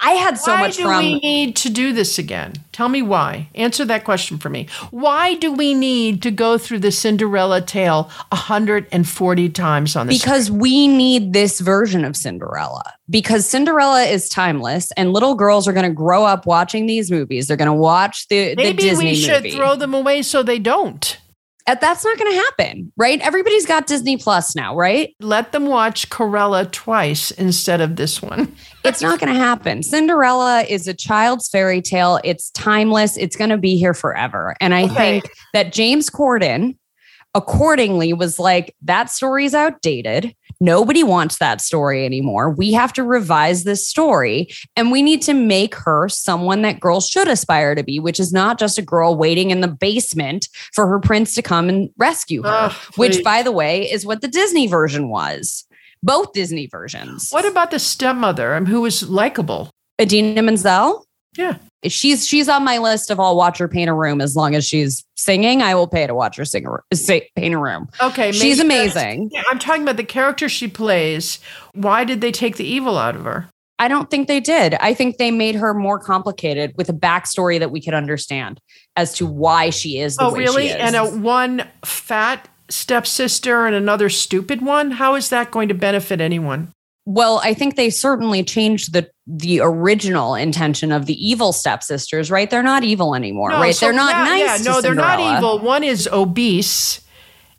I 0.00 0.12
had 0.12 0.38
so 0.38 0.52
why 0.52 0.60
much 0.62 0.76
fun. 0.76 0.86
Why 0.86 1.02
do 1.02 1.04
from 1.04 1.04
we 1.04 1.20
need 1.20 1.56
to 1.56 1.70
do 1.70 1.92
this 1.92 2.18
again? 2.18 2.54
Tell 2.72 2.88
me 2.88 3.00
why. 3.00 3.48
Answer 3.54 3.84
that 3.84 4.04
question 4.04 4.38
for 4.38 4.50
me. 4.50 4.66
Why 4.90 5.34
do 5.34 5.52
we 5.52 5.72
need 5.72 6.20
to 6.22 6.32
go 6.32 6.58
through 6.58 6.80
the 6.80 6.90
Cinderella 6.90 7.60
tale 7.60 8.10
140 8.30 9.48
times 9.50 9.94
on 9.94 10.08
this? 10.08 10.20
because 10.20 10.50
we 10.50 10.88
need 10.88 11.32
this 11.32 11.60
version 11.60 12.04
of 12.04 12.16
Cinderella. 12.16 12.82
Because 13.08 13.46
Cinderella 13.46 14.02
is 14.02 14.28
timeless, 14.28 14.90
and 14.92 15.12
little 15.12 15.36
girls 15.36 15.68
are 15.68 15.72
going 15.72 15.88
to 15.88 15.94
grow 15.94 16.24
up 16.24 16.44
watching 16.44 16.86
these 16.86 17.10
movies. 17.10 17.46
They're 17.46 17.56
going 17.56 17.66
to 17.66 17.72
watch 17.72 18.26
the, 18.28 18.50
the 18.50 18.56
maybe 18.56 18.82
Disney 18.82 19.10
we 19.10 19.14
should 19.14 19.44
movie. 19.44 19.52
throw 19.52 19.76
them 19.76 19.94
away 19.94 20.22
so 20.22 20.42
they 20.42 20.58
don't. 20.58 21.18
That's 21.66 22.04
not 22.04 22.18
going 22.18 22.30
to 22.30 22.36
happen, 22.38 22.92
right? 22.96 23.20
Everybody's 23.20 23.64
got 23.64 23.86
Disney 23.86 24.16
Plus 24.18 24.54
now, 24.54 24.76
right? 24.76 25.14
Let 25.20 25.52
them 25.52 25.66
watch 25.66 26.10
Corella 26.10 26.70
twice 26.70 27.30
instead 27.30 27.80
of 27.80 27.96
this 27.96 28.20
one. 28.22 28.54
It's 28.86 29.00
not 29.00 29.18
going 29.18 29.32
to 29.32 29.38
happen. 29.40 29.82
Cinderella 29.82 30.60
is 30.68 30.86
a 30.86 30.92
child's 30.92 31.48
fairy 31.48 31.80
tale. 31.80 32.20
It's 32.22 32.50
timeless. 32.50 33.16
It's 33.16 33.34
going 33.34 33.48
to 33.48 33.56
be 33.56 33.78
here 33.78 33.94
forever. 33.94 34.54
And 34.60 34.74
I 34.74 34.82
Okay. 34.84 34.94
think 35.22 35.30
that 35.54 35.72
James 35.72 36.10
Corden 36.10 36.76
accordingly 37.34 38.12
was 38.12 38.38
like, 38.38 38.74
that 38.82 39.08
story's 39.08 39.54
outdated. 39.54 40.34
Nobody 40.64 41.02
wants 41.02 41.36
that 41.38 41.60
story 41.60 42.06
anymore. 42.06 42.48
We 42.48 42.72
have 42.72 42.92
to 42.94 43.02
revise 43.02 43.64
this 43.64 43.86
story 43.86 44.48
and 44.76 44.90
we 44.90 45.02
need 45.02 45.20
to 45.22 45.34
make 45.34 45.74
her 45.74 46.08
someone 46.08 46.62
that 46.62 46.80
girls 46.80 47.06
should 47.06 47.28
aspire 47.28 47.74
to 47.74 47.82
be, 47.82 48.00
which 48.00 48.18
is 48.18 48.32
not 48.32 48.58
just 48.58 48.78
a 48.78 48.82
girl 48.82 49.14
waiting 49.14 49.50
in 49.50 49.60
the 49.60 49.68
basement 49.68 50.48
for 50.72 50.86
her 50.86 50.98
prince 50.98 51.34
to 51.34 51.42
come 51.42 51.68
and 51.68 51.90
rescue 51.98 52.42
her, 52.42 52.48
Ugh, 52.48 52.72
which, 52.96 53.22
by 53.22 53.42
the 53.42 53.52
way, 53.52 53.90
is 53.90 54.06
what 54.06 54.22
the 54.22 54.28
Disney 54.28 54.66
version 54.66 55.10
was. 55.10 55.66
Both 56.02 56.32
Disney 56.32 56.66
versions. 56.66 57.28
What 57.30 57.44
about 57.44 57.70
the 57.70 57.78
stepmother 57.78 58.54
um, 58.54 58.64
who 58.64 58.80
was 58.80 59.06
likable? 59.06 59.70
Idina 60.00 60.40
Menzel? 60.40 61.04
Yeah. 61.36 61.56
She's 61.88 62.26
she's 62.26 62.48
on 62.48 62.64
my 62.64 62.78
list 62.78 63.10
of 63.10 63.20
I'll 63.20 63.36
watch 63.36 63.58
her 63.58 63.68
paint 63.68 63.90
a 63.90 63.94
room 63.94 64.20
as 64.20 64.34
long 64.36 64.54
as 64.54 64.64
she's 64.66 65.04
singing. 65.16 65.62
I 65.62 65.74
will 65.74 65.86
pay 65.88 66.06
to 66.06 66.14
watch 66.14 66.36
her 66.36 66.44
sing 66.44 66.66
a, 66.66 66.96
say, 66.96 67.28
paint 67.36 67.54
a 67.54 67.58
room. 67.58 67.88
Okay, 68.02 68.32
She's 68.32 68.60
amazing. 68.60 69.30
Yeah, 69.32 69.42
I'm 69.50 69.58
talking 69.58 69.82
about 69.82 69.96
the 69.96 70.04
character 70.04 70.48
she 70.48 70.68
plays. 70.68 71.38
Why 71.74 72.04
did 72.04 72.20
they 72.20 72.32
take 72.32 72.56
the 72.56 72.64
evil 72.64 72.96
out 72.98 73.14
of 73.16 73.24
her? 73.24 73.48
I 73.78 73.88
don't 73.88 74.08
think 74.08 74.28
they 74.28 74.38
did. 74.40 74.74
I 74.74 74.94
think 74.94 75.16
they 75.16 75.30
made 75.32 75.56
her 75.56 75.74
more 75.74 75.98
complicated 75.98 76.72
with 76.76 76.88
a 76.88 76.92
backstory 76.92 77.58
that 77.58 77.72
we 77.72 77.80
could 77.82 77.92
understand 77.94 78.60
as 78.96 79.14
to 79.14 79.26
why 79.26 79.70
she 79.70 79.98
is 79.98 80.16
the 80.16 80.24
Oh, 80.24 80.32
way 80.32 80.40
really? 80.40 80.68
she 80.68 80.74
is. 80.74 80.76
And 80.76 80.94
a 80.94 81.04
one 81.04 81.68
fat 81.84 82.48
stepsister 82.70 83.66
and 83.66 83.74
another 83.74 84.08
stupid 84.08 84.62
one? 84.62 84.92
How 84.92 85.16
is 85.16 85.28
that 85.30 85.50
going 85.50 85.68
to 85.68 85.74
benefit 85.74 86.20
anyone? 86.20 86.72
Well, 87.06 87.40
I 87.44 87.52
think 87.54 87.76
they 87.76 87.90
certainly 87.90 88.42
changed 88.42 88.92
the 88.92 89.10
the 89.26 89.60
original 89.60 90.34
intention 90.34 90.92
of 90.92 91.06
the 91.06 91.14
evil 91.26 91.52
stepsisters, 91.52 92.30
right? 92.30 92.50
They're 92.50 92.62
not 92.62 92.84
evil 92.84 93.14
anymore, 93.14 93.50
No, 93.50 93.60
right? 93.60 93.74
so 93.74 93.86
they're 93.86 93.94
not 93.94 94.12
now- 94.12 94.24
nice. 94.24 94.64
Yeah, 94.64 94.72
no, 94.72 94.80
they're 94.80 94.94
not 94.94 95.18
evil. 95.20 95.58
One 95.60 95.82
is 95.82 96.06
obese 96.12 97.00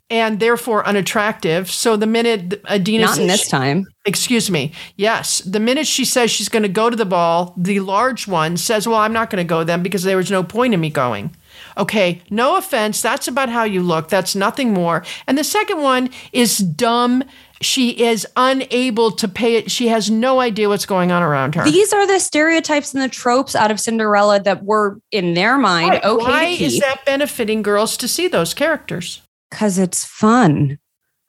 and 0.08 0.38
therefore 0.38 0.86
unattractive. 0.86 1.68
So 1.70 1.96
the 1.96 2.06
minute 2.06 2.62
Idina 2.70 3.06
Not 3.06 3.18
in 3.18 3.28
says- 3.28 3.40
this 3.40 3.48
time. 3.48 3.86
Excuse 4.04 4.48
me. 4.50 4.70
Yes. 4.96 5.40
The 5.40 5.58
minute 5.58 5.86
she 5.88 6.04
says 6.04 6.30
she's 6.30 6.48
going 6.48 6.62
to 6.62 6.68
go 6.68 6.88
to 6.90 6.96
the 6.96 7.04
ball, 7.04 7.52
the 7.56 7.80
large 7.80 8.28
one 8.28 8.56
says, 8.56 8.86
Well, 8.86 8.98
I'm 8.98 9.12
not 9.12 9.30
going 9.30 9.44
to 9.44 9.48
go 9.48 9.64
then 9.64 9.82
because 9.82 10.04
there 10.04 10.16
was 10.16 10.30
no 10.30 10.44
point 10.44 10.74
in 10.74 10.80
me 10.80 10.90
going. 10.90 11.34
Okay. 11.76 12.22
No 12.30 12.56
offense. 12.56 13.02
That's 13.02 13.28
about 13.28 13.48
how 13.48 13.64
you 13.64 13.82
look. 13.82 14.08
That's 14.08 14.34
nothing 14.34 14.72
more. 14.72 15.04
And 15.26 15.36
the 15.36 15.44
second 15.44 15.82
one 15.82 16.10
is 16.32 16.58
dumb. 16.58 17.22
She 17.62 18.02
is 18.04 18.26
unable 18.36 19.10
to 19.12 19.28
pay 19.28 19.56
it. 19.56 19.70
She 19.70 19.88
has 19.88 20.10
no 20.10 20.40
idea 20.40 20.68
what's 20.68 20.84
going 20.86 21.10
on 21.12 21.22
around 21.22 21.54
her. 21.54 21.64
These 21.64 21.92
are 21.92 22.06
the 22.06 22.18
stereotypes 22.18 22.92
and 22.92 23.02
the 23.02 23.08
tropes 23.08 23.54
out 23.54 23.70
of 23.70 23.80
Cinderella 23.80 24.40
that 24.40 24.62
were 24.64 24.98
in 25.10 25.34
their 25.34 25.56
mind 25.58 25.90
Right. 25.90 26.04
okay 26.04 26.24
Why 26.24 26.44
is 26.44 26.80
that 26.80 27.04
benefiting 27.06 27.62
girls 27.62 27.96
to 27.98 28.08
see 28.08 28.28
those 28.28 28.52
characters? 28.54 29.22
because 29.50 29.78
it's 29.78 30.04
fun. 30.04 30.78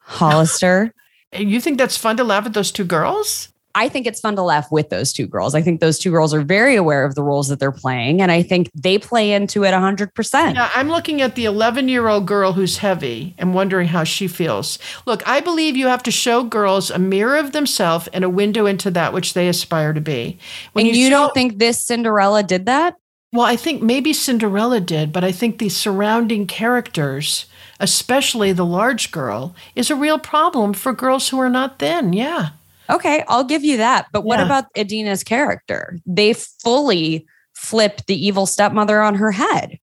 Hollister, 0.00 0.92
You 1.36 1.60
think 1.60 1.76
that's 1.78 1.96
fun 1.96 2.16
to 2.16 2.24
laugh 2.24 2.46
at 2.46 2.54
those 2.54 2.72
two 2.72 2.84
girls? 2.84 3.50
I 3.78 3.88
think 3.88 4.08
it's 4.08 4.18
fun 4.18 4.34
to 4.34 4.42
laugh 4.42 4.72
with 4.72 4.90
those 4.90 5.12
two 5.12 5.28
girls. 5.28 5.54
I 5.54 5.62
think 5.62 5.80
those 5.80 6.00
two 6.00 6.10
girls 6.10 6.34
are 6.34 6.40
very 6.40 6.74
aware 6.74 7.04
of 7.04 7.14
the 7.14 7.22
roles 7.22 7.46
that 7.46 7.60
they're 7.60 7.70
playing, 7.70 8.20
and 8.20 8.32
I 8.32 8.42
think 8.42 8.68
they 8.74 8.98
play 8.98 9.32
into 9.32 9.62
it 9.62 9.70
100%. 9.70 10.54
Yeah, 10.54 10.68
I'm 10.74 10.88
looking 10.88 11.22
at 11.22 11.36
the 11.36 11.44
11 11.44 11.88
year 11.88 12.08
old 12.08 12.26
girl 12.26 12.54
who's 12.54 12.78
heavy 12.78 13.36
and 13.38 13.54
wondering 13.54 13.86
how 13.86 14.02
she 14.02 14.26
feels. 14.26 14.80
Look, 15.06 15.26
I 15.28 15.38
believe 15.38 15.76
you 15.76 15.86
have 15.86 16.02
to 16.02 16.10
show 16.10 16.42
girls 16.42 16.90
a 16.90 16.98
mirror 16.98 17.36
of 17.36 17.52
themselves 17.52 18.08
and 18.12 18.24
a 18.24 18.28
window 18.28 18.66
into 18.66 18.90
that 18.90 19.12
which 19.12 19.34
they 19.34 19.48
aspire 19.48 19.92
to 19.92 20.00
be. 20.00 20.38
When 20.72 20.86
and 20.86 20.96
you, 20.96 21.04
you 21.04 21.08
show- 21.08 21.18
don't 21.18 21.34
think 21.34 21.58
this 21.58 21.84
Cinderella 21.84 22.42
did 22.42 22.66
that? 22.66 22.96
Well, 23.32 23.46
I 23.46 23.54
think 23.54 23.80
maybe 23.80 24.12
Cinderella 24.12 24.80
did, 24.80 25.12
but 25.12 25.22
I 25.22 25.30
think 25.30 25.58
the 25.58 25.68
surrounding 25.68 26.48
characters, 26.48 27.46
especially 27.78 28.52
the 28.52 28.64
large 28.64 29.12
girl, 29.12 29.54
is 29.76 29.88
a 29.88 29.94
real 29.94 30.18
problem 30.18 30.72
for 30.72 30.92
girls 30.92 31.28
who 31.28 31.38
are 31.38 31.50
not 31.50 31.78
thin. 31.78 32.12
Yeah. 32.12 32.48
Okay, 32.90 33.24
I'll 33.28 33.44
give 33.44 33.64
you 33.64 33.76
that. 33.76 34.06
But 34.12 34.24
what 34.24 34.38
yeah. 34.38 34.46
about 34.46 34.64
Idina's 34.76 35.24
character? 35.24 35.98
They 36.06 36.32
fully 36.32 37.26
flipped 37.54 38.06
the 38.06 38.26
evil 38.26 38.46
stepmother 38.46 39.00
on 39.00 39.16
her 39.16 39.32
head. 39.32 39.78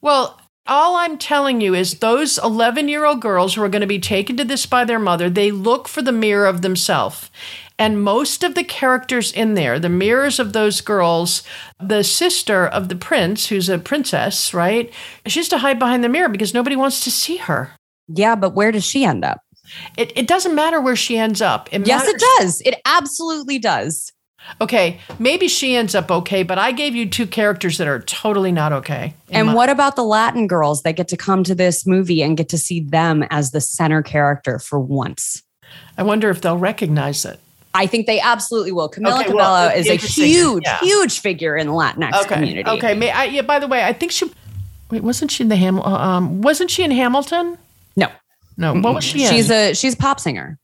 Well, 0.00 0.40
all 0.66 0.96
I'm 0.96 1.18
telling 1.18 1.60
you 1.60 1.74
is 1.74 1.98
those 1.98 2.38
11 2.38 2.88
year 2.88 3.04
old 3.04 3.20
girls 3.20 3.54
who 3.54 3.62
are 3.62 3.68
going 3.68 3.80
to 3.80 3.86
be 3.86 3.98
taken 3.98 4.36
to 4.38 4.44
this 4.44 4.66
by 4.66 4.84
their 4.84 4.98
mother, 4.98 5.28
they 5.28 5.50
look 5.50 5.88
for 5.88 6.02
the 6.02 6.12
mirror 6.12 6.46
of 6.46 6.62
themselves. 6.62 7.30
And 7.78 8.02
most 8.02 8.44
of 8.44 8.54
the 8.54 8.64
characters 8.64 9.32
in 9.32 9.54
there, 9.54 9.78
the 9.78 9.88
mirrors 9.88 10.38
of 10.38 10.52
those 10.52 10.80
girls, 10.80 11.42
the 11.80 12.04
sister 12.04 12.66
of 12.66 12.88
the 12.88 12.96
prince, 12.96 13.48
who's 13.48 13.68
a 13.68 13.78
princess, 13.78 14.54
right? 14.54 14.92
She 15.26 15.40
has 15.40 15.48
to 15.48 15.58
hide 15.58 15.78
behind 15.78 16.04
the 16.04 16.08
mirror 16.08 16.28
because 16.28 16.54
nobody 16.54 16.76
wants 16.76 17.00
to 17.00 17.10
see 17.10 17.36
her. 17.36 17.72
Yeah, 18.08 18.36
but 18.36 18.54
where 18.54 18.70
does 18.70 18.84
she 18.84 19.04
end 19.04 19.24
up? 19.24 19.40
It, 19.96 20.12
it 20.16 20.26
doesn't 20.26 20.54
matter 20.54 20.80
where 20.80 20.96
she 20.96 21.16
ends 21.16 21.40
up. 21.40 21.68
It 21.72 21.86
yes, 21.86 22.06
matters. 22.06 22.14
it 22.14 22.26
does. 22.38 22.60
It 22.62 22.80
absolutely 22.84 23.58
does. 23.58 24.12
Okay, 24.60 25.00
maybe 25.18 25.48
she 25.48 25.74
ends 25.74 25.94
up 25.94 26.10
okay, 26.10 26.42
but 26.42 26.58
I 26.58 26.72
gave 26.72 26.94
you 26.94 27.08
two 27.08 27.26
characters 27.26 27.78
that 27.78 27.88
are 27.88 28.00
totally 28.00 28.52
not 28.52 28.72
okay. 28.72 29.14
And 29.30 29.48
my- 29.48 29.54
what 29.54 29.70
about 29.70 29.96
the 29.96 30.04
Latin 30.04 30.46
girls 30.46 30.82
that 30.82 30.92
get 30.92 31.08
to 31.08 31.16
come 31.16 31.44
to 31.44 31.54
this 31.54 31.86
movie 31.86 32.22
and 32.22 32.36
get 32.36 32.48
to 32.50 32.58
see 32.58 32.80
them 32.80 33.24
as 33.30 33.52
the 33.52 33.60
center 33.60 34.02
character 34.02 34.58
for 34.58 34.78
once? 34.78 35.42
I 35.96 36.02
wonder 36.02 36.28
if 36.30 36.40
they'll 36.42 36.58
recognize 36.58 37.24
it. 37.24 37.40
I 37.72 37.86
think 37.86 38.06
they 38.06 38.20
absolutely 38.20 38.70
will. 38.70 38.88
Camila 38.88 39.16
okay, 39.16 39.24
Cabello 39.24 39.38
well, 39.38 39.76
is 39.76 39.88
a 39.88 39.96
huge, 39.96 40.62
yeah. 40.64 40.78
huge 40.78 41.18
figure 41.18 41.56
in 41.56 41.66
the 41.66 41.72
Latinx 41.72 42.12
okay. 42.22 42.34
community. 42.34 42.70
Okay. 42.70 42.94
May 42.94 43.10
I, 43.10 43.24
yeah. 43.24 43.42
By 43.42 43.58
the 43.58 43.66
way, 43.66 43.82
I 43.82 43.92
think 43.92 44.12
she. 44.12 44.30
Wait, 44.90 45.02
wasn't 45.02 45.32
she 45.32 45.42
in 45.42 45.48
the 45.48 45.56
Ham? 45.56 45.80
Uh, 45.80 45.82
um, 45.82 46.40
wasn't 46.42 46.70
she 46.70 46.84
in 46.84 46.92
Hamilton? 46.92 47.58
No. 48.56 48.74
No. 48.74 48.80
What 48.80 48.94
was 48.94 49.04
she? 49.04 49.24
In? 49.24 49.30
She's 49.30 49.50
a 49.50 49.74
she's 49.74 49.94
a 49.94 49.96
pop 49.96 50.20
singer. 50.20 50.58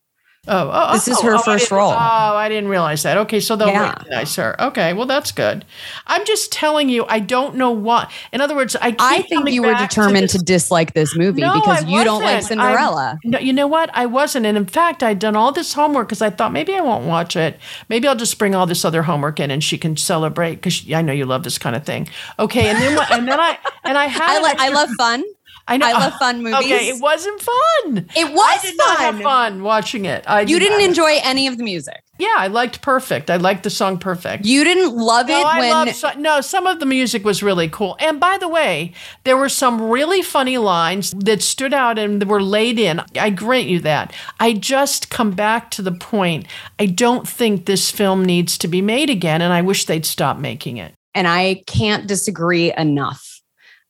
Oh, 0.47 0.69
oh, 0.69 0.87
oh 0.89 0.93
this 0.93 1.07
oh, 1.07 1.11
is 1.11 1.21
her 1.21 1.35
oh, 1.35 1.41
first 1.43 1.69
role. 1.69 1.91
Oh, 1.91 1.95
I 1.95 2.49
didn't 2.49 2.67
realize 2.67 3.03
that. 3.03 3.15
Okay, 3.19 3.39
so 3.39 3.55
they'll 3.55 3.67
yeah. 3.67 3.91
recognize 3.91 4.35
her. 4.37 4.59
Okay, 4.59 4.91
well 4.93 5.05
that's 5.05 5.31
good. 5.31 5.65
I'm 6.07 6.25
just 6.25 6.51
telling 6.51 6.89
you, 6.89 7.05
I 7.07 7.19
don't 7.19 7.57
know 7.57 7.69
what. 7.69 8.09
In 8.33 8.41
other 8.41 8.55
words, 8.55 8.75
I 8.75 8.95
I 8.97 9.21
think 9.21 9.47
you 9.51 9.61
were 9.61 9.75
determined 9.75 10.29
to, 10.29 10.39
to, 10.39 10.43
dislike 10.43 10.93
this 10.93 11.15
movie 11.15 11.41
no, 11.41 11.53
because 11.59 11.85
you 11.85 12.03
don't 12.03 12.23
like 12.23 12.41
Cinderella. 12.41 13.19
I, 13.23 13.27
no, 13.27 13.37
you 13.37 13.53
know 13.53 13.67
what? 13.67 13.91
I 13.93 14.07
wasn't, 14.07 14.47
and 14.47 14.57
in 14.57 14.65
fact, 14.65 15.03
I'd 15.03 15.19
done 15.19 15.35
all 15.35 15.51
this 15.51 15.73
homework 15.73 16.07
because 16.07 16.23
I 16.23 16.31
thought 16.31 16.51
maybe 16.51 16.73
I 16.73 16.81
won't 16.81 17.05
watch 17.05 17.35
it. 17.35 17.59
Maybe 17.87 18.07
I'll 18.07 18.15
just 18.15 18.39
bring 18.39 18.55
all 18.55 18.65
this 18.65 18.83
other 18.83 19.03
homework 19.03 19.39
in, 19.39 19.51
and 19.51 19.63
she 19.63 19.77
can 19.77 19.95
celebrate 19.95 20.55
because 20.55 20.91
I 20.91 21.03
know 21.03 21.13
you 21.13 21.25
love 21.25 21.43
this 21.43 21.59
kind 21.59 21.75
of 21.75 21.85
thing. 21.85 22.09
Okay, 22.39 22.67
and 22.67 22.79
then 22.79 22.99
and 23.11 23.27
then 23.27 23.39
I 23.39 23.59
and 23.83 23.95
I 23.95 24.07
had 24.07 24.37
I, 24.37 24.41
like, 24.41 24.59
I 24.59 24.69
love 24.69 24.89
fun. 24.97 25.23
I 25.67 25.77
know. 25.77 25.87
I 25.87 25.93
love 25.93 26.13
fun 26.19 26.43
movies. 26.43 26.65
Okay, 26.65 26.89
it 26.89 27.01
wasn't 27.01 27.41
fun. 27.41 28.09
It 28.15 28.33
was 28.33 28.59
I 28.59 28.61
did 28.61 28.75
fun. 28.75 28.87
Not 28.87 28.99
have 28.99 29.21
fun 29.21 29.63
watching 29.63 30.05
it. 30.05 30.23
I 30.27 30.41
you 30.41 30.59
did 30.59 30.71
not 30.71 30.81
enjoy 30.81 31.19
any 31.23 31.47
of 31.47 31.57
the 31.57 31.63
music. 31.63 32.03
Yeah, 32.21 32.35
I 32.37 32.47
liked 32.47 32.83
Perfect. 32.83 33.31
I 33.31 33.37
liked 33.37 33.63
the 33.63 33.71
song 33.71 33.97
Perfect. 33.97 34.45
You 34.45 34.63
didn't 34.63 34.95
love 34.95 35.27
it 35.27 35.43
I 35.43 35.59
when 35.59 35.93
so, 35.95 36.11
no, 36.19 36.39
some 36.39 36.67
of 36.67 36.79
the 36.79 36.85
music 36.85 37.25
was 37.25 37.41
really 37.41 37.67
cool. 37.67 37.97
And 37.99 38.19
by 38.19 38.37
the 38.37 38.47
way, 38.47 38.93
there 39.23 39.35
were 39.35 39.49
some 39.49 39.81
really 39.81 40.21
funny 40.21 40.59
lines 40.59 41.11
that 41.17 41.41
stood 41.41 41.73
out 41.73 41.97
and 41.97 42.23
were 42.29 42.43
laid 42.43 42.77
in. 42.77 43.01
I 43.19 43.31
grant 43.31 43.67
you 43.67 43.79
that. 43.79 44.13
I 44.39 44.53
just 44.53 45.09
come 45.09 45.31
back 45.31 45.71
to 45.71 45.81
the 45.81 45.91
point. 45.91 46.45
I 46.77 46.85
don't 46.85 47.27
think 47.27 47.65
this 47.65 47.89
film 47.89 48.23
needs 48.23 48.55
to 48.59 48.67
be 48.67 48.83
made 48.83 49.09
again, 49.09 49.41
and 49.41 49.51
I 49.51 49.63
wish 49.63 49.85
they'd 49.85 50.05
stop 50.05 50.37
making 50.37 50.77
it. 50.77 50.93
And 51.15 51.27
I 51.27 51.63
can't 51.65 52.07
disagree 52.07 52.71
enough. 52.77 53.30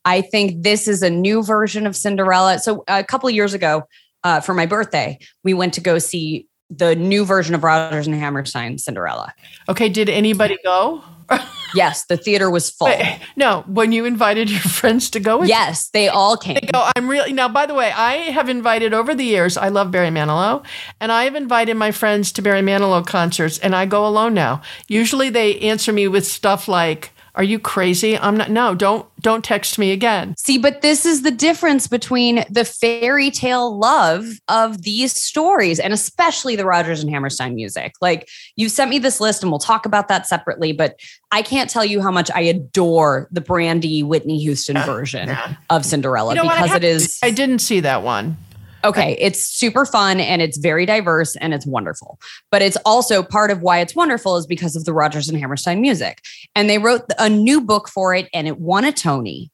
I 0.05 0.21
think 0.21 0.63
this 0.63 0.87
is 0.87 1.03
a 1.03 1.09
new 1.09 1.43
version 1.43 1.85
of 1.85 1.95
Cinderella. 1.95 2.59
So 2.59 2.83
a 2.87 3.03
couple 3.03 3.29
of 3.29 3.35
years 3.35 3.53
ago, 3.53 3.83
uh, 4.23 4.39
for 4.39 4.53
my 4.53 4.65
birthday, 4.65 5.19
we 5.43 5.53
went 5.53 5.73
to 5.75 5.81
go 5.81 5.99
see 5.99 6.47
the 6.69 6.95
new 6.95 7.25
version 7.25 7.53
of 7.53 7.63
Rodgers 7.63 8.07
and 8.07 8.15
Hammerstein 8.15 8.77
Cinderella. 8.77 9.33
Okay, 9.67 9.89
did 9.89 10.09
anybody 10.09 10.57
go? 10.63 11.03
yes, 11.75 12.05
the 12.05 12.17
theater 12.17 12.49
was 12.49 12.69
full. 12.69 12.87
Wait, 12.87 13.19
no, 13.35 13.63
when 13.67 13.91
you 13.91 14.05
invited 14.05 14.49
your 14.49 14.59
friends 14.61 15.09
to 15.11 15.19
go, 15.19 15.43
yes, 15.43 15.89
they 15.89 16.07
all 16.07 16.37
came. 16.37 16.55
They 16.55 16.67
go. 16.71 16.89
I'm 16.95 17.09
really 17.09 17.33
now. 17.33 17.49
By 17.49 17.65
the 17.65 17.73
way, 17.73 17.91
I 17.91 18.13
have 18.31 18.49
invited 18.49 18.93
over 18.93 19.13
the 19.13 19.23
years. 19.23 19.57
I 19.57 19.69
love 19.69 19.91
Barry 19.91 20.09
Manilow, 20.09 20.65
and 20.99 21.11
I 21.11 21.25
have 21.25 21.35
invited 21.35 21.75
my 21.75 21.91
friends 21.91 22.31
to 22.33 22.41
Barry 22.41 22.61
Manilow 22.61 23.05
concerts, 23.05 23.59
and 23.59 23.75
I 23.75 23.85
go 23.85 24.05
alone 24.05 24.33
now. 24.33 24.61
Usually, 24.87 25.29
they 25.29 25.59
answer 25.59 25.93
me 25.93 26.07
with 26.07 26.25
stuff 26.25 26.67
like 26.67 27.11
are 27.35 27.43
you 27.43 27.59
crazy? 27.59 28.17
I'm 28.17 28.35
not 28.35 28.51
no, 28.51 28.75
don't 28.75 29.05
don't 29.21 29.43
text 29.43 29.79
me 29.79 29.91
again. 29.91 30.35
See, 30.37 30.57
but 30.57 30.81
this 30.81 31.05
is 31.05 31.21
the 31.21 31.31
difference 31.31 31.87
between 31.87 32.43
the 32.49 32.65
fairy 32.65 33.31
tale 33.31 33.77
love 33.77 34.25
of 34.47 34.81
these 34.81 35.15
stories 35.15 35.79
and 35.79 35.93
especially 35.93 36.55
the 36.55 36.65
Rodgers 36.65 37.01
and 37.01 37.09
Hammerstein 37.09 37.55
music. 37.55 37.93
Like 38.01 38.27
you 38.55 38.67
sent 38.67 38.89
me 38.89 38.99
this 38.99 39.21
list 39.21 39.43
and 39.43 39.51
we'll 39.51 39.59
talk 39.59 39.85
about 39.85 40.07
that 40.09 40.27
separately, 40.27 40.73
but 40.73 40.99
I 41.31 41.41
can't 41.41 41.69
tell 41.69 41.85
you 41.85 42.01
how 42.01 42.11
much 42.11 42.29
I 42.33 42.41
adore 42.41 43.29
the 43.31 43.41
Brandy 43.41 44.03
Whitney 44.03 44.39
Houston 44.39 44.77
version 44.85 45.35
of 45.69 45.85
Cinderella 45.85 46.35
you 46.35 46.43
know 46.43 46.49
because 46.49 46.73
it 46.75 46.83
is 46.83 47.19
I 47.23 47.31
didn't 47.31 47.59
see 47.59 47.79
that 47.81 48.03
one. 48.03 48.37
Okay, 48.83 49.15
it's 49.19 49.45
super 49.45 49.85
fun 49.85 50.19
and 50.19 50.41
it's 50.41 50.57
very 50.57 50.85
diverse 50.85 51.35
and 51.37 51.53
it's 51.53 51.65
wonderful. 51.65 52.19
But 52.49 52.61
it's 52.61 52.77
also 52.85 53.23
part 53.23 53.51
of 53.51 53.61
why 53.61 53.79
it's 53.79 53.95
wonderful 53.95 54.37
is 54.37 54.45
because 54.45 54.75
of 54.75 54.85
the 54.85 54.93
Rodgers 54.93 55.29
and 55.29 55.37
Hammerstein 55.37 55.81
music. 55.81 56.21
And 56.55 56.69
they 56.69 56.77
wrote 56.77 57.03
a 57.19 57.29
new 57.29 57.61
book 57.61 57.89
for 57.89 58.13
it 58.13 58.27
and 58.33 58.47
it 58.47 58.59
won 58.59 58.85
a 58.85 58.91
Tony. 58.91 59.51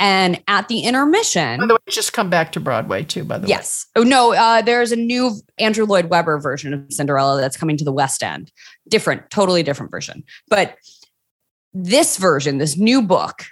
And 0.00 0.42
at 0.48 0.66
the 0.66 0.80
intermission, 0.80 1.60
by 1.60 1.66
the 1.66 1.74
way, 1.74 1.78
just 1.88 2.12
come 2.12 2.28
back 2.28 2.50
to 2.52 2.60
Broadway 2.60 3.04
too. 3.04 3.22
By 3.24 3.38
the 3.38 3.46
yes. 3.46 3.56
way, 3.56 3.60
yes. 3.60 3.86
Oh 3.96 4.02
no, 4.02 4.32
uh, 4.32 4.60
there's 4.60 4.90
a 4.90 4.96
new 4.96 5.32
Andrew 5.58 5.86
Lloyd 5.86 6.06
Webber 6.06 6.38
version 6.38 6.74
of 6.74 6.84
Cinderella 6.90 7.40
that's 7.40 7.56
coming 7.56 7.76
to 7.76 7.84
the 7.84 7.92
West 7.92 8.22
End. 8.22 8.50
Different, 8.88 9.30
totally 9.30 9.62
different 9.62 9.92
version. 9.92 10.24
But 10.48 10.76
this 11.72 12.16
version, 12.16 12.58
this 12.58 12.76
new 12.76 13.02
book, 13.02 13.44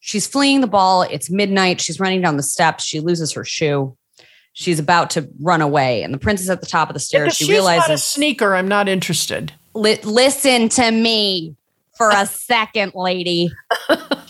she's 0.00 0.26
fleeing 0.26 0.60
the 0.60 0.66
ball. 0.66 1.02
It's 1.02 1.30
midnight. 1.30 1.80
She's 1.80 1.98
running 1.98 2.20
down 2.20 2.36
the 2.36 2.42
steps. 2.42 2.84
She 2.84 3.00
loses 3.00 3.32
her 3.32 3.44
shoe 3.44 3.96
she's 4.58 4.78
about 4.78 5.10
to 5.10 5.28
run 5.40 5.60
away. 5.60 6.02
And 6.02 6.12
the 6.12 6.18
prince 6.18 6.40
is 6.40 6.50
at 6.50 6.60
the 6.60 6.66
top 6.66 6.88
of 6.90 6.94
the 6.94 7.00
stairs 7.00 7.36
she 7.36 7.48
realizes 7.48 7.88
not 7.88 7.94
a 7.94 7.98
sneaker. 7.98 8.54
I'm 8.54 8.68
not 8.68 8.88
interested. 8.88 9.52
Li- 9.74 10.00
listen 10.02 10.68
to 10.70 10.90
me 10.90 11.54
for 11.96 12.10
a 12.10 12.26
second 12.26 12.92
lady. 12.94 13.50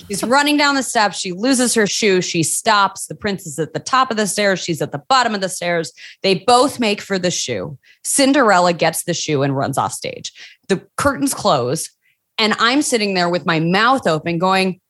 She's 0.07 0.23
running 0.25 0.57
down 0.57 0.75
the 0.75 0.83
steps. 0.83 1.19
She 1.19 1.33
loses 1.33 1.75
her 1.75 1.87
shoe. 1.87 2.23
She 2.23 2.43
stops. 2.43 3.07
The 3.07 3.15
prince 3.15 3.47
is 3.47 3.59
at 3.59 3.75
the 3.75 3.81
top 3.81 4.11
of 4.11 4.17
the 4.17 4.27
stairs. 4.27 4.61
She's 4.61 4.81
at 4.81 4.93
the 4.93 5.03
bottom 5.09 5.35
of 5.35 5.41
the 5.41 5.49
stairs. 5.49 5.93
They 6.23 6.37
both 6.37 6.81
make 6.81 7.01
for 7.01 7.19
the 7.19 7.31
shoe. 7.31 7.79
Cinderella 8.05 8.73
gets 8.73 9.05
the 9.05 9.15
shoe 9.15 9.43
and 9.43 9.57
runs 9.57 9.77
off 9.77 9.93
stage. 9.93 10.33
The 10.69 10.83
curtains 10.97 11.35
close 11.35 11.91
and 12.39 12.55
i'm 12.59 12.81
sitting 12.81 13.15
there 13.15 13.29
with 13.29 13.45
my 13.45 13.61
mouth 13.61 14.07
open 14.07 14.39
going 14.39 14.81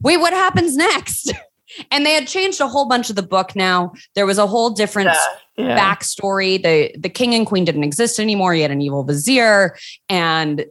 wait 0.00 0.18
what 0.18 0.32
happens 0.32 0.76
next 0.76 1.32
and 1.90 2.04
they 2.04 2.12
had 2.12 2.26
changed 2.26 2.60
a 2.60 2.68
whole 2.68 2.88
bunch 2.88 3.10
of 3.10 3.16
the 3.16 3.22
book 3.22 3.54
now. 3.54 3.92
There 4.14 4.26
was 4.26 4.38
a 4.38 4.46
whole 4.46 4.70
different 4.70 5.10
yeah, 5.56 5.66
yeah. 5.66 5.78
backstory. 5.78 6.62
The 6.62 6.94
the 6.98 7.08
king 7.08 7.34
and 7.34 7.46
queen 7.46 7.64
didn't 7.64 7.84
exist 7.84 8.18
anymore. 8.18 8.54
He 8.54 8.60
had 8.60 8.70
an 8.70 8.80
evil 8.80 9.04
vizier, 9.04 9.76
and 10.08 10.64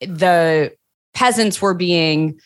the 0.00 0.72
peasants 1.14 1.62
were 1.62 1.74
being 1.74 2.38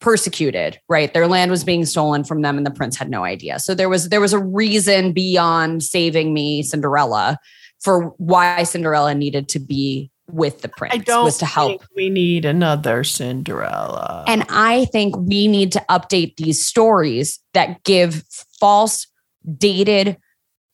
persecuted 0.00 0.78
right 0.88 1.12
their 1.12 1.26
land 1.26 1.50
was 1.50 1.64
being 1.64 1.84
stolen 1.84 2.22
from 2.22 2.42
them 2.42 2.56
and 2.56 2.64
the 2.64 2.70
prince 2.70 2.96
had 2.96 3.10
no 3.10 3.24
idea 3.24 3.58
so 3.58 3.74
there 3.74 3.88
was 3.88 4.10
there 4.10 4.20
was 4.20 4.32
a 4.32 4.38
reason 4.38 5.12
beyond 5.12 5.82
saving 5.82 6.32
me 6.32 6.62
cinderella 6.62 7.36
for 7.80 8.14
why 8.18 8.62
cinderella 8.62 9.12
needed 9.12 9.48
to 9.48 9.58
be 9.58 10.08
with 10.30 10.62
the 10.62 10.68
prince 10.68 10.94
I 10.94 10.98
don't 10.98 11.24
was 11.24 11.38
to 11.38 11.46
help. 11.46 11.82
we 11.96 12.10
need 12.10 12.44
another 12.44 13.04
Cinderella. 13.04 14.24
And 14.26 14.44
I 14.48 14.86
think 14.86 15.16
we 15.16 15.48
need 15.48 15.72
to 15.72 15.84
update 15.88 16.36
these 16.36 16.64
stories 16.64 17.40
that 17.54 17.82
give 17.84 18.24
false, 18.60 19.06
dated 19.56 20.18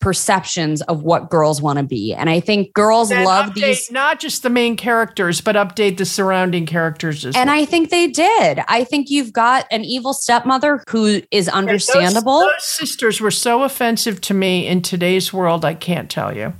perceptions 0.01 0.83
of 0.83 1.01
what 1.01 1.31
girls 1.31 1.61
want 1.61 1.79
to 1.79 1.83
be. 1.83 2.13
And 2.13 2.29
I 2.29 2.39
think 2.39 2.73
girls 2.73 3.09
and 3.09 3.25
love 3.25 3.55
these 3.55 3.89
not 3.91 4.19
just 4.19 4.43
the 4.43 4.51
main 4.51 4.75
characters, 4.75 5.41
but 5.41 5.55
update 5.55 5.97
the 5.97 6.05
surrounding 6.05 6.67
characters 6.67 7.25
as 7.25 7.35
And 7.35 7.49
well. 7.49 7.59
I 7.59 7.65
think 7.65 7.89
they 7.89 8.07
did. 8.07 8.59
I 8.67 8.83
think 8.83 9.09
you've 9.09 9.33
got 9.33 9.65
an 9.71 9.83
evil 9.83 10.13
stepmother 10.13 10.83
who 10.89 11.21
is 11.31 11.49
understandable. 11.49 12.41
Those, 12.41 12.51
those 12.51 12.65
sisters 12.65 13.19
were 13.21 13.31
so 13.31 13.63
offensive 13.63 14.21
to 14.21 14.33
me 14.35 14.67
in 14.67 14.83
today's 14.83 15.33
world, 15.33 15.65
I 15.65 15.73
can't 15.73 16.09
tell 16.09 16.35
you. 16.35 16.53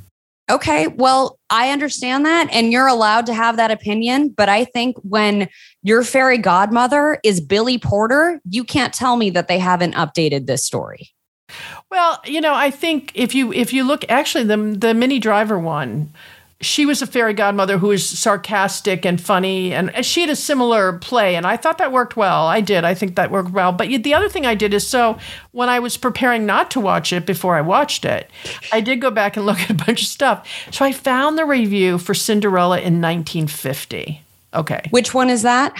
Okay, 0.50 0.88
well, 0.88 1.40
I 1.50 1.72
understand 1.72 2.26
that, 2.26 2.50
and 2.52 2.72
you're 2.72 2.88
allowed 2.88 3.26
to 3.28 3.34
have 3.34 3.58
that 3.58 3.72
opinion. 3.72 4.30
But 4.30 4.48
I 4.48 4.64
think 4.64 4.96
when 4.98 5.50
your 5.82 6.04
fairy 6.04 6.38
godmother 6.38 7.20
is 7.24 7.42
Billy 7.42 7.80
Porter, 7.80 8.40
you 8.48 8.64
can't 8.64 8.94
tell 8.94 9.18
me 9.18 9.32
that 9.32 9.48
they 9.48 9.58
haven't 9.58 9.96
updated 9.96 10.46
this 10.46 10.64
story. 10.64 11.10
Well, 11.90 12.20
you 12.26 12.42
know, 12.42 12.54
I 12.54 12.70
think 12.70 13.12
if 13.16 13.34
you 13.34 13.52
if 13.54 13.74
you 13.74 13.84
look 13.84 14.06
actually 14.10 14.44
the 14.44 14.58
the 14.78 14.94
Minnie 14.94 15.20
Driver 15.20 15.58
one, 15.58 16.14
she 16.62 16.86
was 16.86 17.02
a 17.02 17.08
fairy 17.08 17.34
godmother 17.34 17.78
who 17.78 17.88
was 17.88 18.08
sarcastic 18.08 19.06
and 19.06 19.20
funny 19.20 19.74
and 19.74 19.94
she 20.06 20.22
had 20.22 20.30
a 20.30 20.36
similar 20.36 20.94
play 21.00 21.36
and 21.36 21.46
i 21.46 21.58
thought 21.58 21.78
that 21.78 21.92
worked 21.92 22.16
well. 22.16 22.48
I 22.48 22.62
did. 22.62 22.86
I 22.86 22.94
think 22.94 23.16
that 23.16 23.30
worked 23.30 23.52
well. 23.52 23.72
But 23.72 23.90
the 24.04 24.14
other 24.14 24.30
thing 24.30 24.46
i 24.46 24.56
did 24.56 24.74
is 24.74 24.88
so 24.88 25.18
when 25.52 25.70
i 25.70 25.80
was 25.80 25.98
preparing 25.98 26.46
not 26.46 26.72
to 26.72 26.80
watch 26.80 27.12
it 27.12 27.26
before 27.26 27.56
i 27.56 27.62
watched 27.62 28.06
it 28.06 28.30
i 28.72 28.80
did 28.82 29.02
go 29.02 29.12
back 29.12 29.36
and 29.36 29.46
look 29.46 29.60
at 29.60 29.70
a 29.70 29.74
bunch 29.74 30.02
of 30.02 30.08
stuff. 30.08 30.48
So 30.72 30.86
i 30.86 30.92
found 30.92 31.38
the 31.38 31.46
review 31.46 31.98
for 31.98 32.14
cinderella 32.14 32.78
in 32.78 33.02
1950 33.02 34.22
okay. 34.54 34.82
Which 34.92 35.14
one 35.14 35.30
is 35.30 35.42
that 35.42 35.74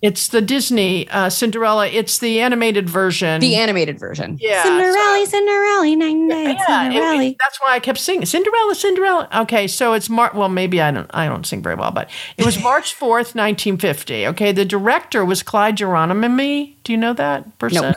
it's 0.00 0.28
the 0.28 0.40
Disney 0.40 1.08
uh, 1.08 1.28
Cinderella. 1.28 1.88
It's 1.88 2.18
the 2.18 2.40
animated 2.40 2.88
version. 2.88 3.40
The 3.40 3.56
animated 3.56 3.98
version. 3.98 4.38
Yeah. 4.40 4.62
Cinderella, 4.62 5.24
so, 5.24 5.30
Cinderella, 5.30 5.96
nine 5.96 6.30
yeah, 6.30 6.66
Cinderella. 6.66 7.22
It, 7.22 7.26
it, 7.26 7.36
that's 7.40 7.60
why 7.60 7.74
I 7.74 7.80
kept 7.80 7.98
singing 7.98 8.24
Cinderella, 8.24 8.74
Cinderella. 8.74 9.28
Okay, 9.34 9.66
so 9.66 9.94
it's 9.94 10.08
March. 10.08 10.34
Well, 10.34 10.48
maybe 10.48 10.80
I 10.80 10.92
don't. 10.92 11.10
I 11.12 11.26
don't 11.26 11.44
sing 11.44 11.62
very 11.62 11.74
well, 11.74 11.90
but 11.90 12.08
it 12.36 12.44
was 12.44 12.62
March 12.62 12.94
fourth, 12.94 13.34
nineteen 13.34 13.76
fifty. 13.76 14.26
Okay, 14.26 14.52
the 14.52 14.64
director 14.64 15.24
was 15.24 15.42
Clyde 15.42 15.76
Geronimi. 15.76 16.76
Do 16.84 16.92
you 16.92 16.98
know 16.98 17.12
that 17.14 17.58
person? 17.58 17.82
Nope. 17.82 17.96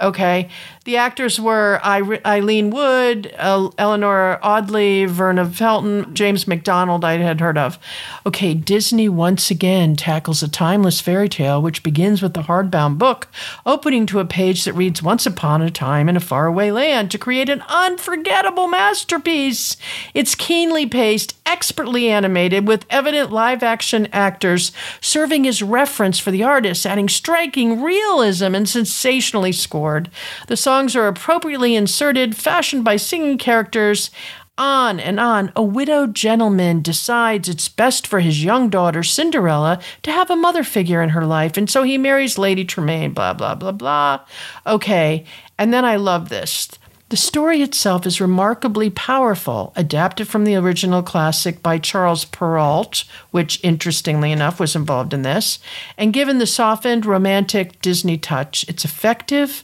Okay. 0.00 0.48
The 0.84 0.98
actors 0.98 1.40
were 1.40 1.80
Eileen 1.82 2.68
Wood, 2.68 3.34
Eleanor 3.38 4.38
Audley, 4.42 5.06
Verna 5.06 5.48
Felton, 5.48 6.14
James 6.14 6.46
McDonald, 6.46 7.06
I 7.06 7.16
had 7.16 7.40
heard 7.40 7.56
of. 7.56 7.78
Okay, 8.26 8.52
Disney 8.52 9.08
once 9.08 9.50
again 9.50 9.96
tackles 9.96 10.42
a 10.42 10.48
timeless 10.48 11.00
fairy 11.00 11.30
tale 11.30 11.62
which 11.62 11.82
begins 11.82 12.20
with 12.20 12.34
the 12.34 12.42
hardbound 12.42 12.98
book, 12.98 13.28
opening 13.64 14.04
to 14.04 14.20
a 14.20 14.26
page 14.26 14.64
that 14.64 14.74
reads 14.74 15.02
Once 15.02 15.24
Upon 15.24 15.62
a 15.62 15.70
Time 15.70 16.06
in 16.06 16.18
a 16.18 16.20
Faraway 16.20 16.70
Land 16.70 17.10
to 17.12 17.18
create 17.18 17.48
an 17.48 17.62
unforgettable 17.66 18.68
masterpiece. 18.68 19.78
It's 20.12 20.34
keenly 20.34 20.84
paced, 20.84 21.34
expertly 21.46 22.10
animated, 22.10 22.68
with 22.68 22.84
evident 22.90 23.32
live 23.32 23.62
action 23.62 24.06
actors 24.12 24.70
serving 25.00 25.46
as 25.46 25.62
reference 25.62 26.18
for 26.18 26.30
the 26.30 26.42
artists, 26.42 26.84
adding 26.84 27.08
striking 27.08 27.80
realism 27.80 28.54
and 28.54 28.68
sensationally 28.68 29.52
scored 29.52 30.10
the 30.46 30.58
songs 30.74 30.96
are 30.96 31.06
appropriately 31.06 31.76
inserted, 31.76 32.34
fashioned 32.34 32.82
by 32.82 32.96
singing 32.96 33.38
characters. 33.38 34.10
On 34.58 34.98
and 34.98 35.20
on, 35.20 35.52
a 35.54 35.62
widowed 35.62 36.16
gentleman 36.16 36.82
decides 36.82 37.48
it's 37.48 37.68
best 37.68 38.08
for 38.08 38.18
his 38.18 38.42
young 38.42 38.70
daughter, 38.70 39.04
Cinderella, 39.04 39.80
to 40.02 40.10
have 40.10 40.30
a 40.30 40.36
mother 40.36 40.64
figure 40.64 41.00
in 41.00 41.10
her 41.10 41.24
life, 41.24 41.56
and 41.56 41.70
so 41.70 41.84
he 41.84 41.96
marries 41.96 42.38
Lady 42.38 42.64
Tremaine, 42.64 43.12
blah, 43.12 43.34
blah, 43.34 43.54
blah, 43.54 43.70
blah. 43.70 44.20
Okay, 44.66 45.24
and 45.60 45.72
then 45.72 45.84
I 45.84 45.94
love 45.94 46.28
this. 46.28 46.68
The 47.10 47.16
story 47.16 47.62
itself 47.62 48.04
is 48.04 48.20
remarkably 48.20 48.90
powerful, 48.90 49.72
adapted 49.76 50.26
from 50.26 50.42
the 50.42 50.56
original 50.56 51.04
classic 51.04 51.62
by 51.62 51.78
Charles 51.78 52.24
Perrault, 52.24 53.04
which 53.30 53.60
interestingly 53.62 54.32
enough 54.32 54.58
was 54.58 54.74
involved 54.74 55.14
in 55.14 55.22
this. 55.22 55.60
And 55.96 56.12
given 56.12 56.38
the 56.38 56.48
softened, 56.48 57.06
romantic 57.06 57.80
Disney 57.80 58.18
touch, 58.18 58.64
it's 58.68 58.84
effective 58.84 59.62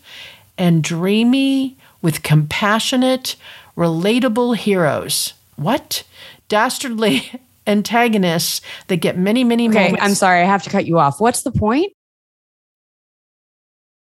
and 0.60 0.84
dreamy 0.84 1.76
with 2.02 2.22
compassionate, 2.22 3.34
relatable 3.76 4.56
heroes. 4.56 5.32
What? 5.56 6.04
Dastardly 6.48 7.32
antagonists 7.66 8.60
that 8.88 8.98
get 8.98 9.16
many, 9.16 9.42
many 9.42 9.68
okay, 9.68 9.86
moments. 9.86 10.04
I'm 10.04 10.14
sorry, 10.14 10.42
I 10.42 10.44
have 10.44 10.62
to 10.64 10.70
cut 10.70 10.86
you 10.86 10.98
off. 10.98 11.18
What's 11.18 11.42
the 11.42 11.50
point? 11.50 11.92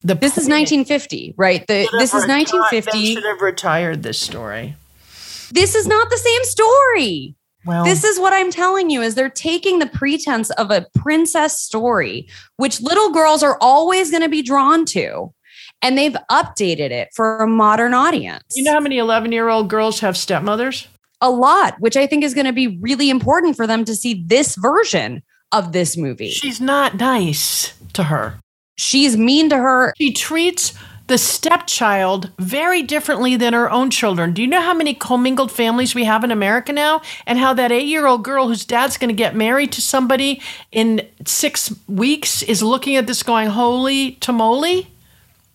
The 0.03 0.15
this 0.15 0.33
is 0.33 0.49
1950, 0.49 1.35
right? 1.37 1.67
The, 1.67 1.89
this 1.93 2.15
is 2.15 2.27
1950. 2.27 2.91
They 2.91 3.15
should 3.15 3.25
have 3.25 3.41
retired 3.41 4.03
this 4.03 4.19
story. 4.19 4.77
This 5.51 5.75
is 5.75 5.87
not 5.87 6.11
the 6.11 6.17
same 6.17 6.45
story. 6.45 7.37
Well, 7.65 7.85
this 7.85 8.05
is 8.05 8.19
what 8.19 8.33
I'm 8.33 8.51
telling 8.51 8.91
you 8.91 9.03
is 9.03 9.15
they're 9.15 9.29
taking 9.29 9.79
the 9.79 9.87
pretense 9.87 10.51
of 10.51 10.71
a 10.71 10.87
princess 10.95 11.61
story, 11.61 12.29
which 12.57 12.81
little 12.81 13.13
girls 13.13 13.43
are 13.43 13.59
always 13.61 14.11
going 14.11 14.23
to 14.23 14.29
be 14.29 14.43
drawn 14.43 14.85
to, 14.87 15.33
and 15.83 15.97
they've 15.97 16.17
updated 16.31 16.91
it 16.91 17.09
for 17.15 17.39
a 17.39 17.47
modern 17.47 17.95
audience. 17.95 18.45
You 18.55 18.65
know 18.65 18.73
how 18.73 18.81
many 18.81 18.99
11 18.99 19.33
year 19.33 19.49
old 19.49 19.69
girls 19.69 20.01
have 20.01 20.17
stepmothers? 20.17 20.89
A 21.21 21.31
lot, 21.31 21.75
which 21.81 21.97
I 21.97 22.07
think 22.07 22.23
is 22.23 22.35
going 22.35 22.47
to 22.47 22.53
be 22.53 22.79
really 22.81 23.11
important 23.11 23.57
for 23.57 23.67
them 23.67 23.85
to 23.85 23.95
see 23.95 24.23
this 24.27 24.55
version 24.55 25.23
of 25.53 25.73
this 25.73 25.97
movie. 25.97 26.31
She's 26.31 26.61
not 26.61 26.97
nice 26.97 27.75
to 27.95 28.05
her. 28.05 28.39
She's 28.77 29.17
mean 29.17 29.49
to 29.51 29.57
her. 29.57 29.93
She 29.97 30.13
treats 30.13 30.75
the 31.09 31.19
stepchild 31.19 32.31
very 32.39 32.83
differently 32.83 33.35
than 33.35 33.55
her 33.55 33.71
own 33.71 33.91
children. 33.91 34.33
Do 34.33 34.43
you 34.43 34.49
know 34.49 34.61
how 34.61 34.75
many 34.75 34.95
commingled 34.95 35.51
families 35.51 35.95
we 35.95 36.05
have 36.05 36.23
in 36.23 36.31
America 36.31 36.73
now? 36.73 37.01
And 37.27 37.39
how 37.39 37.55
that 37.55 37.73
eight 37.73 37.87
year 37.87 38.07
old 38.07 38.23
girl 38.23 38.47
whose 38.47 38.65
dad's 38.65 38.99
going 38.99 39.09
to 39.09 39.15
get 39.15 39.35
married 39.35 39.73
to 39.73 39.81
somebody 39.81 40.41
in 40.71 41.01
six 41.27 41.75
weeks 41.89 42.43
is 42.43 42.63
looking 42.63 42.95
at 42.97 43.07
this 43.07 43.23
going, 43.23 43.49
holy 43.49 44.13
tamale? 44.21 44.87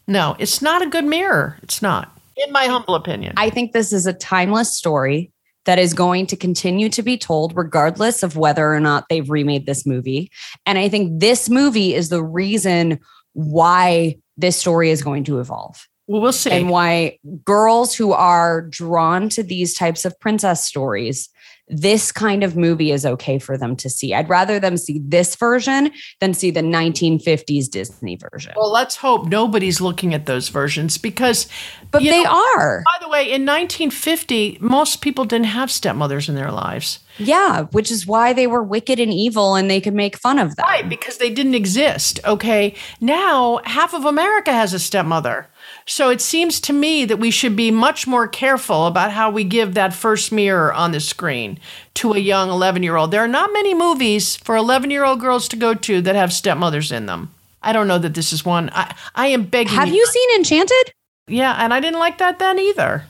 No, 0.07 0.35
it's 0.39 0.61
not 0.61 0.81
a 0.81 0.89
good 0.89 1.05
mirror. 1.05 1.57
It's 1.63 1.81
not, 1.81 2.17
in 2.35 2.51
my 2.51 2.65
humble 2.65 2.95
opinion. 2.95 3.33
I 3.37 3.49
think 3.49 3.71
this 3.71 3.93
is 3.93 4.05
a 4.05 4.13
timeless 4.13 4.75
story 4.75 5.31
that 5.65 5.79
is 5.79 5.93
going 5.93 6.27
to 6.27 6.35
continue 6.35 6.89
to 6.89 7.01
be 7.01 7.17
told 7.17 7.55
regardless 7.55 8.21
of 8.21 8.35
whether 8.35 8.73
or 8.73 8.79
not 8.79 9.05
they've 9.09 9.29
remade 9.29 9.65
this 9.65 9.85
movie. 9.85 10.29
And 10.65 10.77
I 10.77 10.89
think 10.89 11.21
this 11.21 11.49
movie 11.49 11.93
is 11.93 12.09
the 12.09 12.23
reason 12.23 12.99
why 13.31 14.17
this 14.35 14.57
story 14.57 14.89
is 14.89 15.01
going 15.01 15.23
to 15.25 15.39
evolve. 15.39 15.87
Well, 16.07 16.21
we'll 16.21 16.33
see. 16.33 16.51
And 16.51 16.69
why 16.69 17.17
girls 17.45 17.95
who 17.95 18.11
are 18.11 18.61
drawn 18.61 19.29
to 19.29 19.43
these 19.43 19.73
types 19.73 20.03
of 20.03 20.19
princess 20.19 20.65
stories 20.65 21.29
this 21.67 22.11
kind 22.11 22.43
of 22.43 22.57
movie 22.57 22.91
is 22.91 23.05
okay 23.05 23.39
for 23.39 23.57
them 23.57 23.75
to 23.77 23.89
see. 23.89 24.13
I'd 24.13 24.29
rather 24.29 24.59
them 24.59 24.75
see 24.75 24.99
this 25.03 25.35
version 25.35 25.91
than 26.19 26.33
see 26.33 26.51
the 26.51 26.61
1950s 26.61 27.69
Disney 27.69 28.17
version. 28.17 28.53
Well, 28.57 28.71
let's 28.71 28.97
hope 28.97 29.27
nobody's 29.27 29.79
looking 29.79 30.13
at 30.13 30.25
those 30.25 30.49
versions 30.49 30.97
because 30.97 31.47
But 31.91 32.03
they 32.03 32.23
know, 32.23 32.31
are. 32.57 32.83
By 32.85 32.97
the 33.01 33.09
way, 33.09 33.23
in 33.23 33.45
1950, 33.45 34.57
most 34.59 35.01
people 35.01 35.23
didn't 35.23 35.45
have 35.47 35.71
stepmothers 35.71 36.27
in 36.27 36.35
their 36.35 36.51
lives. 36.51 36.99
Yeah, 37.17 37.63
which 37.71 37.91
is 37.91 38.05
why 38.07 38.33
they 38.33 38.47
were 38.47 38.63
wicked 38.63 38.99
and 38.99 39.13
evil 39.13 39.55
and 39.55 39.69
they 39.69 39.79
could 39.79 39.93
make 39.93 40.17
fun 40.17 40.39
of 40.39 40.55
them. 40.55 40.65
Right, 40.65 40.87
because 40.87 41.17
they 41.17 41.29
didn't 41.29 41.55
exist. 41.55 42.19
Okay. 42.25 42.75
Now, 42.99 43.61
half 43.65 43.93
of 43.93 44.05
America 44.05 44.51
has 44.51 44.73
a 44.73 44.79
stepmother. 44.79 45.47
So 45.85 46.09
it 46.09 46.21
seems 46.21 46.59
to 46.61 46.73
me 46.73 47.05
that 47.05 47.19
we 47.19 47.31
should 47.31 47.55
be 47.55 47.71
much 47.71 48.07
more 48.07 48.27
careful 48.27 48.87
about 48.87 49.11
how 49.11 49.29
we 49.29 49.43
give 49.43 49.73
that 49.73 49.93
first 49.93 50.31
mirror 50.31 50.73
on 50.73 50.91
the 50.91 50.99
screen 50.99 51.59
to 51.95 52.13
a 52.13 52.19
young 52.19 52.49
11 52.49 52.83
year 52.83 52.95
old. 52.95 53.11
There 53.11 53.23
are 53.23 53.27
not 53.27 53.51
many 53.53 53.73
movies 53.73 54.35
for 54.37 54.55
11 54.55 54.91
year 54.91 55.03
old 55.03 55.19
girls 55.19 55.47
to 55.49 55.55
go 55.55 55.73
to 55.73 56.01
that 56.01 56.15
have 56.15 56.31
stepmothers 56.31 56.91
in 56.91 57.05
them. 57.05 57.33
I 57.61 57.73
don't 57.73 57.87
know 57.87 57.99
that 57.99 58.13
this 58.13 58.33
is 58.33 58.45
one. 58.45 58.69
I, 58.73 58.93
I 59.15 59.27
am 59.27 59.43
begging. 59.43 59.73
Have 59.73 59.89
you 59.89 60.05
seen 60.05 60.35
Enchanted? 60.35 60.93
Yeah, 61.27 61.55
and 61.57 61.73
I 61.73 61.79
didn't 61.79 61.99
like 61.99 62.17
that 62.17 62.39
then 62.39 62.59
either. 62.59 63.05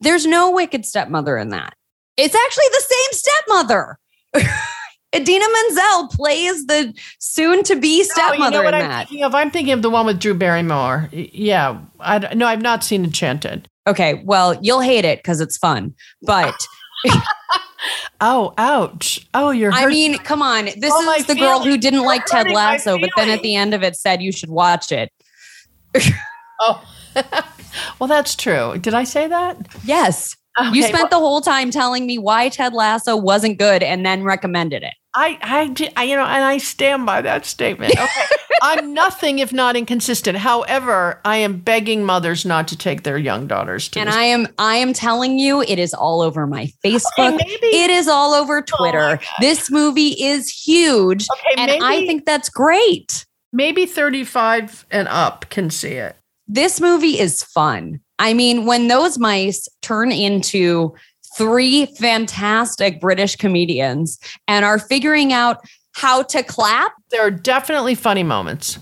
There's 0.00 0.26
no 0.26 0.50
wicked 0.50 0.84
stepmother 0.84 1.36
in 1.36 1.50
that. 1.50 1.74
It's 2.16 2.34
actually 2.34 2.64
the 2.72 2.84
same 2.88 3.12
stepmother. 3.12 3.98
Idina 5.14 5.44
Menzel 5.52 6.08
plays 6.08 6.66
the 6.66 6.94
soon-to-be 7.18 8.04
stepmother 8.04 8.38
no, 8.38 8.44
you 8.44 8.50
know 8.50 8.62
what 8.62 8.74
I'm 8.74 8.88
that. 8.88 9.08
Thinking 9.08 9.24
of? 9.24 9.34
I'm 9.34 9.50
thinking 9.50 9.72
of 9.72 9.82
the 9.82 9.90
one 9.90 10.04
with 10.04 10.20
Drew 10.20 10.34
Barrymore. 10.34 11.08
Yeah, 11.12 11.80
I, 11.98 12.34
no, 12.34 12.46
I've 12.46 12.60
not 12.60 12.84
seen 12.84 13.04
Enchanted. 13.04 13.68
Okay, 13.86 14.22
well, 14.24 14.58
you'll 14.60 14.82
hate 14.82 15.06
it 15.06 15.20
because 15.20 15.40
it's 15.40 15.56
fun, 15.56 15.94
but. 16.22 16.54
oh, 18.20 18.52
ouch! 18.58 19.26
Oh, 19.32 19.50
you're. 19.50 19.72
I 19.72 19.86
mean, 19.86 20.18
come 20.18 20.42
on. 20.42 20.66
This 20.66 20.92
oh, 20.92 21.12
is 21.12 21.26
the 21.26 21.34
feelings. 21.34 21.40
girl 21.40 21.64
who 21.64 21.78
didn't 21.78 22.00
you're 22.00 22.08
like 22.08 22.26
Ted 22.26 22.50
Lasso, 22.50 22.98
but 22.98 23.10
then 23.16 23.30
at 23.30 23.40
the 23.40 23.54
end 23.54 23.72
of 23.72 23.82
it 23.82 23.96
said 23.96 24.20
you 24.20 24.32
should 24.32 24.50
watch 24.50 24.92
it. 24.92 25.10
oh, 26.60 26.84
well, 27.98 28.08
that's 28.08 28.34
true. 28.34 28.76
Did 28.78 28.94
I 28.94 29.04
say 29.04 29.26
that? 29.26 29.56
Yes. 29.84 30.36
Okay, 30.60 30.76
you 30.76 30.82
spent 30.82 30.94
well, 30.94 31.08
the 31.08 31.18
whole 31.18 31.40
time 31.40 31.70
telling 31.70 32.06
me 32.06 32.18
why 32.18 32.48
Ted 32.48 32.72
Lasso 32.72 33.16
wasn't 33.16 33.58
good 33.58 33.82
and 33.82 34.04
then 34.04 34.24
recommended 34.24 34.82
it. 34.82 34.94
I, 35.14 35.38
I, 35.42 35.90
I 35.96 36.04
you 36.04 36.16
know, 36.16 36.24
and 36.24 36.44
I 36.44 36.58
stand 36.58 37.06
by 37.06 37.22
that 37.22 37.46
statement. 37.46 37.94
Okay. 38.08 38.36
I'm 38.60 38.92
nothing 38.92 39.38
if 39.38 39.52
not 39.52 39.76
inconsistent. 39.76 40.38
However, 40.38 41.20
I 41.24 41.36
am 41.36 41.58
begging 41.58 42.04
mothers 42.04 42.44
not 42.44 42.66
to 42.68 42.76
take 42.76 43.04
their 43.04 43.16
young 43.16 43.46
daughters 43.46 43.88
to. 43.90 44.00
And 44.00 44.08
I 44.08 44.24
am, 44.24 44.48
I 44.58 44.76
am 44.76 44.92
telling 44.92 45.38
you, 45.38 45.62
it 45.62 45.78
is 45.78 45.94
all 45.94 46.22
over 46.22 46.44
my 46.44 46.72
Facebook. 46.84 47.34
Okay, 47.34 47.44
it 47.46 47.90
is 47.90 48.08
all 48.08 48.34
over 48.34 48.58
oh 48.58 48.62
Twitter. 48.62 49.20
Oh 49.22 49.26
this 49.40 49.70
movie 49.70 50.20
is 50.20 50.50
huge, 50.50 51.28
okay, 51.32 51.54
and 51.56 51.70
maybe, 51.70 51.84
I 51.84 52.06
think 52.06 52.24
that's 52.24 52.48
great. 52.48 53.26
Maybe 53.52 53.86
35 53.86 54.86
and 54.90 55.06
up 55.06 55.48
can 55.50 55.70
see 55.70 55.92
it. 55.92 56.16
This 56.48 56.80
movie 56.80 57.18
is 57.18 57.44
fun. 57.44 58.00
I 58.18 58.34
mean, 58.34 58.66
when 58.66 58.88
those 58.88 59.18
mice 59.18 59.68
turn 59.82 60.12
into 60.12 60.94
three 61.36 61.86
fantastic 61.86 63.00
British 63.00 63.36
comedians 63.36 64.18
and 64.48 64.64
are 64.64 64.78
figuring 64.78 65.32
out 65.32 65.60
how 65.92 66.22
to 66.22 66.42
clap. 66.42 66.92
There 67.10 67.22
are 67.22 67.30
definitely 67.30 67.94
funny 67.94 68.22
moments. 68.22 68.78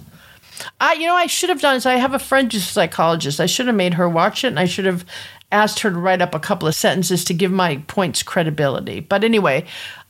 I, 0.81 0.94
you 0.94 1.07
know, 1.07 1.14
I 1.14 1.27
should 1.27 1.51
have 1.51 1.61
done 1.61 1.77
is 1.77 1.87
I 1.87 1.96
have 1.96 2.14
a 2.14 2.18
friend 2.18 2.51
who's 2.51 2.62
a 2.62 2.66
psychologist. 2.66 3.40
I 3.40 3.46
should 3.46 3.66
have 3.66 3.77
made 3.77 3.94
her 3.94 4.09
watch 4.09 4.44
it 4.44 4.49
and 4.49 4.59
I 4.59 4.64
should 4.64 4.87
have 4.87 5.05
asked 5.53 5.81
her 5.81 5.90
to 5.90 5.99
write 5.99 6.22
up 6.22 6.35
a 6.35 6.40
couple 6.40 6.66
of 6.66 6.75
sentences 6.75 7.25
to 7.27 7.35
give 7.35 7.53
my 7.53 7.77
points 7.87 8.22
credibility. 8.22 9.01
But 9.01 9.22
anyway, 9.22 9.64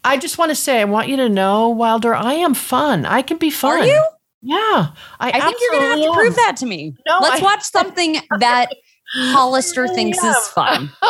I 0.04 0.16
just 0.16 0.38
want 0.38 0.50
to 0.50 0.54
say, 0.54 0.80
I 0.80 0.84
want 0.84 1.08
you 1.08 1.16
to 1.16 1.28
know, 1.28 1.68
Wilder, 1.68 2.14
I 2.14 2.34
am 2.34 2.54
fun. 2.54 3.04
I 3.06 3.22
can 3.22 3.38
be 3.38 3.50
fun. 3.50 3.80
Are 3.80 3.86
you? 3.86 4.04
Yeah. 4.42 4.88
I, 5.18 5.32
I 5.32 5.40
think 5.40 5.56
you're 5.60 5.72
going 5.72 5.82
to 5.82 5.88
have 5.88 6.12
to 6.12 6.12
prove 6.12 6.36
that 6.36 6.56
to 6.58 6.66
me. 6.66 6.94
No, 7.06 7.18
Let's 7.20 7.42
I, 7.42 7.44
watch 7.44 7.62
something 7.62 8.16
that 8.38 8.70
Hollister 9.16 9.88
thinks 9.88 10.22
is 10.22 10.48
fun. 10.48 10.90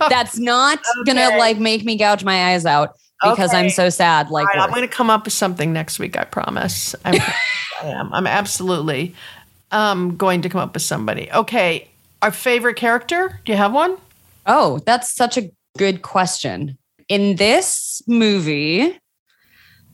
Oh, 0.00 0.08
That's 0.08 0.38
not 0.38 0.80
okay. 1.02 1.12
to 1.12 1.38
like 1.38 1.58
make 1.58 1.84
me 1.84 1.96
gouge 1.96 2.24
my 2.24 2.52
eyes 2.52 2.66
out 2.66 2.96
because 3.22 3.50
okay. 3.50 3.58
I'm 3.58 3.70
so 3.70 3.88
sad. 3.88 4.30
Like, 4.30 4.46
right, 4.46 4.58
I'm 4.58 4.70
going 4.70 4.82
to 4.82 4.88
come 4.88 5.10
up 5.10 5.24
with 5.24 5.32
something 5.32 5.72
next 5.72 5.98
week. 5.98 6.16
I 6.16 6.24
promise. 6.24 6.94
I'm, 7.04 7.20
I 7.82 7.86
am. 7.86 8.12
I'm 8.12 8.26
absolutely 8.26 9.14
um, 9.70 10.16
going 10.16 10.42
to 10.42 10.48
come 10.48 10.60
up 10.60 10.74
with 10.74 10.82
somebody. 10.82 11.30
Okay. 11.32 11.88
Our 12.20 12.30
favorite 12.30 12.76
character? 12.76 13.40
Do 13.44 13.52
you 13.52 13.58
have 13.58 13.72
one? 13.72 13.96
Oh, 14.46 14.78
that's 14.86 15.12
such 15.12 15.36
a 15.36 15.50
good 15.78 16.02
question. 16.02 16.78
In 17.08 17.36
this 17.36 18.02
movie, 18.06 18.98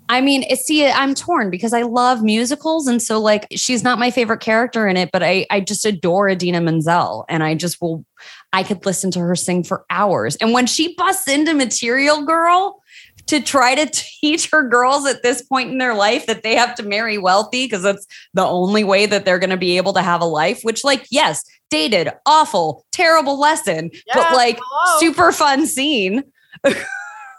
I 0.09 0.21
mean, 0.21 0.45
see, 0.57 0.87
I'm 0.87 1.15
torn 1.15 1.51
because 1.51 1.73
I 1.73 1.83
love 1.83 2.23
musicals. 2.23 2.87
And 2.87 3.03
so, 3.03 3.21
like, 3.21 3.47
she's 3.53 3.85
not 3.85 3.99
my 3.99 4.11
favorite 4.11 4.41
character 4.41 4.89
in 4.89 4.97
it, 4.97 5.11
but 5.13 5.23
I, 5.23 5.47
I 5.51 5.61
just 5.61 5.85
adore 5.85 6.29
Idina 6.29 6.61
Menzel. 6.61 7.25
And 7.29 7.43
I 7.43 7.55
just 7.55 7.81
will, 7.81 8.05
I 8.53 8.63
could 8.63 8.87
listen 8.87 9.11
to 9.13 9.21
her 9.21 9.37
sing 9.37 9.65
for 9.65 9.85
hours. 9.91 10.37
And 10.37 10.53
when 10.53 10.67
she 10.67 10.95
busts 10.95 11.29
into 11.29 11.55
Material 11.55 12.25
Girl, 12.25 12.83
to 13.27 13.43
try 13.43 13.75
to 13.75 13.85
teach 14.21 14.49
her 14.51 14.67
girls 14.67 15.07
at 15.07 15.23
this 15.23 15.43
point 15.43 15.71
in 15.71 15.77
their 15.77 15.95
life 15.95 16.25
that 16.27 16.43
they 16.43 16.57
have 16.57 16.75
to 16.77 16.83
marry 16.83 17.19
wealthy 17.19 17.67
because 17.67 17.83
that's 17.83 18.07
the 18.33 18.45
only 18.45 18.85
way 18.85 19.05
that 19.05 19.27
they're 19.27 19.39
going 19.39 19.51
to 19.51 19.59
be 19.59 19.77
able 19.77 19.93
to 19.93 20.01
have 20.01 20.23
a 20.23 20.25
life, 20.27 20.61
which, 20.63 20.83
like, 20.83 21.07
yes, 21.11 21.45
dated, 21.71 22.11
awful, 22.27 22.87
terrible 22.93 23.39
lesson, 23.39 23.91
yeah, 24.07 24.15
but 24.15 24.33
like 24.33 24.59
hello. 24.63 25.01
super 25.01 25.33
fun 25.33 25.67
scene. 25.67 26.25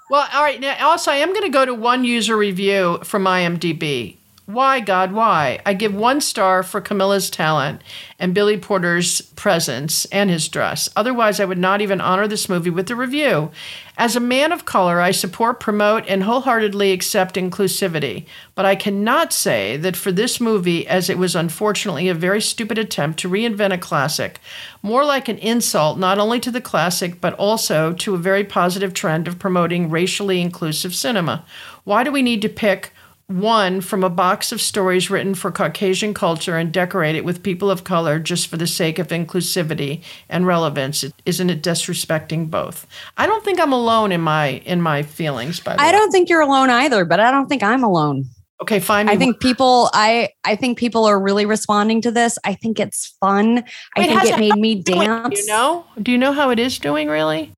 well, 0.09 0.27
all 0.33 0.43
right. 0.43 0.59
Now, 0.59 0.89
also, 0.89 1.11
I 1.11 1.15
am 1.17 1.29
going 1.29 1.43
to 1.43 1.49
go 1.49 1.65
to 1.65 1.73
one 1.73 2.03
user 2.03 2.35
review 2.37 2.99
from 3.03 3.23
IMDb. 3.25 4.18
Why, 4.49 4.79
God, 4.79 5.11
why? 5.11 5.59
I 5.63 5.75
give 5.75 5.93
one 5.93 6.21
star 6.21 6.63
for 6.63 6.81
Camila's 6.81 7.29
talent 7.29 7.83
and 8.17 8.33
Billy 8.33 8.57
Porter's 8.57 9.21
presence 9.21 10.05
and 10.05 10.27
his 10.27 10.49
dress. 10.49 10.89
Otherwise, 10.95 11.39
I 11.39 11.45
would 11.45 11.59
not 11.59 11.81
even 11.81 12.01
honor 12.01 12.27
this 12.27 12.49
movie 12.49 12.71
with 12.71 12.89
a 12.89 12.95
review. 12.95 13.51
As 13.95 14.15
a 14.15 14.19
man 14.19 14.51
of 14.51 14.65
color, 14.65 14.99
I 14.99 15.11
support, 15.11 15.59
promote, 15.59 16.03
and 16.07 16.23
wholeheartedly 16.23 16.91
accept 16.91 17.35
inclusivity. 17.35 18.25
But 18.55 18.65
I 18.65 18.73
cannot 18.75 19.33
say 19.33 19.77
that 19.77 19.95
for 19.95 20.11
this 20.11 20.41
movie, 20.41 20.87
as 20.87 21.11
it 21.11 21.19
was 21.19 21.35
unfortunately 21.35 22.09
a 22.09 22.15
very 22.15 22.41
stupid 22.41 22.79
attempt 22.79 23.19
to 23.19 23.29
reinvent 23.29 23.73
a 23.73 23.77
classic, 23.77 24.39
more 24.81 25.05
like 25.05 25.29
an 25.29 25.37
insult 25.37 25.99
not 25.99 26.17
only 26.17 26.39
to 26.39 26.49
the 26.49 26.59
classic, 26.59 27.21
but 27.21 27.35
also 27.35 27.93
to 27.93 28.15
a 28.15 28.17
very 28.17 28.43
positive 28.43 28.95
trend 28.95 29.27
of 29.27 29.37
promoting 29.37 29.91
racially 29.91 30.41
inclusive 30.41 30.95
cinema. 30.95 31.45
Why 31.83 32.03
do 32.03 32.11
we 32.11 32.23
need 32.23 32.41
to 32.41 32.49
pick? 32.49 32.93
One 33.29 33.79
from 33.79 34.03
a 34.03 34.09
box 34.09 34.51
of 34.51 34.59
stories 34.59 35.09
written 35.09 35.35
for 35.35 35.51
Caucasian 35.51 36.15
culture 36.15 36.57
and 36.57 36.73
decorate 36.73 37.15
it 37.15 37.23
with 37.23 37.43
people 37.43 37.69
of 37.69 37.83
color 37.83 38.17
just 38.17 38.47
for 38.47 38.57
the 38.57 38.65
sake 38.65 38.97
of 38.97 39.09
inclusivity 39.09 40.01
and 40.29 40.47
relevance. 40.47 41.05
Isn't 41.25 41.49
it 41.51 41.61
disrespecting 41.61 42.49
both? 42.49 42.87
I 43.17 43.27
don't 43.27 43.45
think 43.45 43.59
I'm 43.59 43.71
alone 43.71 44.11
in 44.11 44.21
my 44.21 44.47
in 44.65 44.81
my 44.81 45.03
feelings. 45.03 45.59
By 45.59 45.75
the 45.75 45.81
I 45.81 45.87
way. 45.87 45.91
don't 45.91 46.11
think 46.11 46.27
you're 46.27 46.41
alone 46.41 46.71
either, 46.71 47.05
but 47.05 47.19
I 47.19 47.29
don't 47.29 47.47
think 47.47 47.61
I'm 47.61 47.83
alone. 47.83 48.25
Okay, 48.61 48.79
fine. 48.79 49.07
I 49.07 49.15
think 49.15 49.39
people 49.39 49.89
I 49.93 50.29
I 50.43 50.55
think 50.55 50.77
people 50.77 51.05
are 51.05 51.19
really 51.19 51.45
responding 51.45 52.01
to 52.01 52.11
this. 52.11 52.37
I 52.43 52.55
think 52.55 52.79
it's 52.79 53.15
fun. 53.21 53.63
I 53.95 54.07
think 54.07 54.25
it 54.25 54.39
made 54.39 54.55
me 54.55 54.81
dance. 54.81 55.35
Do 55.35 55.41
you 55.41 55.47
know? 55.47 55.85
Do 56.01 56.11
you 56.11 56.17
know 56.17 56.33
how 56.33 56.49
it 56.49 56.59
is 56.59 56.79
doing 56.79 57.07
really? 57.07 57.53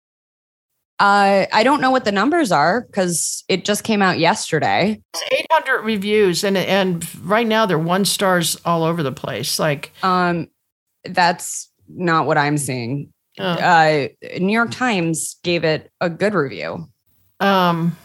Uh, 1.02 1.48
I 1.52 1.64
don't 1.64 1.82
know 1.82 1.90
what 1.90 2.06
the 2.06 2.12
numbers 2.12 2.52
are 2.52 2.82
because 2.82 3.44
it 3.48 3.66
just 3.66 3.84
came 3.84 4.04
out 4.04 4.20
yesterday. 4.20 5.02
It's 5.16 5.24
800 5.52 5.82
reviews, 5.82 6.44
and 6.44 6.56
and 6.56 7.04
right 7.26 7.48
now 7.48 7.66
they're 7.66 7.80
one 7.80 8.06
stars 8.06 8.56
all 8.66 8.84
over 8.84 9.02
the 9.02 9.12
place. 9.12 9.58
Like, 9.58 9.92
um, 10.04 10.48
that's 11.04 11.72
not 11.88 12.28
what 12.28 12.38
I'm 12.38 12.56
seeing. 12.56 13.12
Oh. 13.40 13.44
Uh, 13.44 14.10
New 14.38 14.54
York 14.54 14.70
Times 14.70 15.38
gave 15.44 15.64
it 15.64 15.90
a 16.02 16.08
good 16.08 16.36
review. 16.36 16.88
Um, 17.40 17.98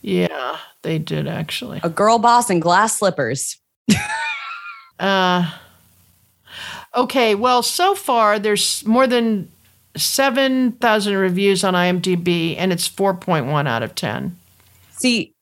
yeah, 0.00 0.58
they 0.82 1.00
did 1.00 1.26
actually. 1.26 1.80
A 1.82 1.90
girl 1.90 2.20
boss 2.20 2.50
in 2.50 2.60
glass 2.60 3.00
slippers. 3.00 3.60
uh, 5.00 5.52
okay. 6.94 7.34
Well, 7.34 7.64
so 7.64 7.96
far 7.96 8.38
there's 8.38 8.86
more 8.86 9.08
than 9.08 9.50
7,000 9.96 11.16
reviews 11.16 11.64
on 11.64 11.74
IMDb, 11.74 12.54
and 12.56 12.72
it's 12.72 12.88
4.1 12.88 13.66
out 13.66 13.82
of 13.82 13.94
10. 13.94 14.36
See, 14.92 15.34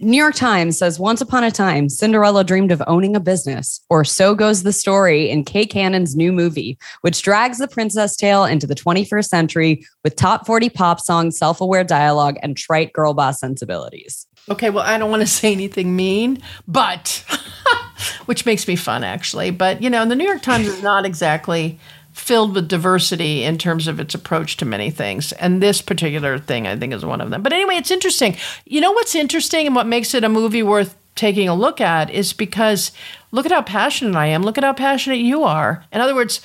New 0.00 0.16
York 0.16 0.36
Times 0.36 0.78
says 0.78 1.00
once 1.00 1.20
upon 1.20 1.42
a 1.42 1.50
time, 1.50 1.88
Cinderella 1.88 2.44
dreamed 2.44 2.70
of 2.70 2.80
owning 2.86 3.16
a 3.16 3.20
business, 3.20 3.80
or 3.90 4.04
so 4.04 4.32
goes 4.32 4.62
the 4.62 4.72
story 4.72 5.28
in 5.28 5.42
Kay 5.42 5.66
Cannon's 5.66 6.14
new 6.14 6.32
movie, 6.32 6.78
which 7.00 7.22
drags 7.22 7.58
the 7.58 7.66
princess 7.66 8.14
tale 8.14 8.44
into 8.44 8.64
the 8.64 8.76
21st 8.76 9.26
century 9.26 9.84
with 10.04 10.14
top 10.14 10.46
40 10.46 10.68
pop 10.68 11.00
songs, 11.00 11.36
self 11.36 11.60
aware 11.60 11.82
dialogue, 11.82 12.36
and 12.44 12.56
trite 12.56 12.92
girl 12.92 13.12
boss 13.12 13.40
sensibilities. 13.40 14.28
Okay, 14.48 14.70
well, 14.70 14.84
I 14.84 14.98
don't 14.98 15.10
want 15.10 15.22
to 15.22 15.26
say 15.26 15.50
anything 15.50 15.96
mean, 15.96 16.40
but 16.68 17.24
which 18.26 18.46
makes 18.46 18.68
me 18.68 18.76
fun 18.76 19.02
actually. 19.02 19.50
But, 19.50 19.82
you 19.82 19.90
know, 19.90 20.06
the 20.06 20.14
New 20.14 20.26
York 20.26 20.42
Times 20.42 20.68
is 20.68 20.80
not 20.80 21.06
exactly 21.06 21.80
filled 22.18 22.54
with 22.54 22.68
diversity 22.68 23.44
in 23.44 23.58
terms 23.58 23.86
of 23.86 24.00
its 24.00 24.14
approach 24.14 24.56
to 24.58 24.64
many 24.64 24.90
things. 24.90 25.32
And 25.32 25.62
this 25.62 25.80
particular 25.80 26.38
thing, 26.38 26.66
I 26.66 26.76
think, 26.76 26.92
is 26.92 27.04
one 27.04 27.20
of 27.20 27.30
them. 27.30 27.42
But 27.42 27.52
anyway, 27.52 27.76
it's 27.76 27.90
interesting. 27.90 28.36
You 28.66 28.80
know 28.80 28.92
what's 28.92 29.14
interesting 29.14 29.66
and 29.66 29.76
what 29.76 29.86
makes 29.86 30.14
it 30.14 30.24
a 30.24 30.28
movie 30.28 30.62
worth 30.62 30.96
taking 31.14 31.48
a 31.48 31.54
look 31.54 31.80
at 31.80 32.10
is 32.10 32.32
because 32.32 32.92
look 33.32 33.46
at 33.46 33.52
how 33.52 33.62
passionate 33.62 34.16
I 34.16 34.26
am. 34.26 34.42
Look 34.42 34.58
at 34.58 34.64
how 34.64 34.72
passionate 34.72 35.18
you 35.18 35.44
are. 35.44 35.84
In 35.92 36.00
other 36.00 36.14
words, 36.14 36.40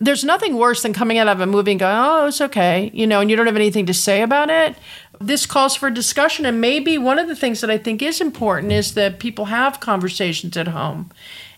there's 0.00 0.24
nothing 0.24 0.56
worse 0.56 0.82
than 0.82 0.92
coming 0.92 1.18
out 1.18 1.28
of 1.28 1.40
a 1.40 1.46
movie 1.46 1.72
and 1.72 1.80
going, 1.80 1.96
oh, 1.96 2.26
it's 2.26 2.40
okay, 2.40 2.90
you 2.94 3.06
know, 3.06 3.20
and 3.20 3.30
you 3.30 3.36
don't 3.36 3.46
have 3.46 3.56
anything 3.56 3.86
to 3.86 3.94
say 3.94 4.22
about 4.22 4.48
it. 4.48 4.76
This 5.20 5.46
calls 5.46 5.74
for 5.74 5.90
discussion. 5.90 6.46
And 6.46 6.60
maybe 6.60 6.98
one 6.98 7.18
of 7.18 7.26
the 7.26 7.34
things 7.34 7.60
that 7.60 7.70
I 7.70 7.78
think 7.78 8.00
is 8.00 8.20
important 8.20 8.72
is 8.72 8.94
that 8.94 9.18
people 9.18 9.46
have 9.46 9.80
conversations 9.80 10.56
at 10.56 10.68
home. 10.68 11.10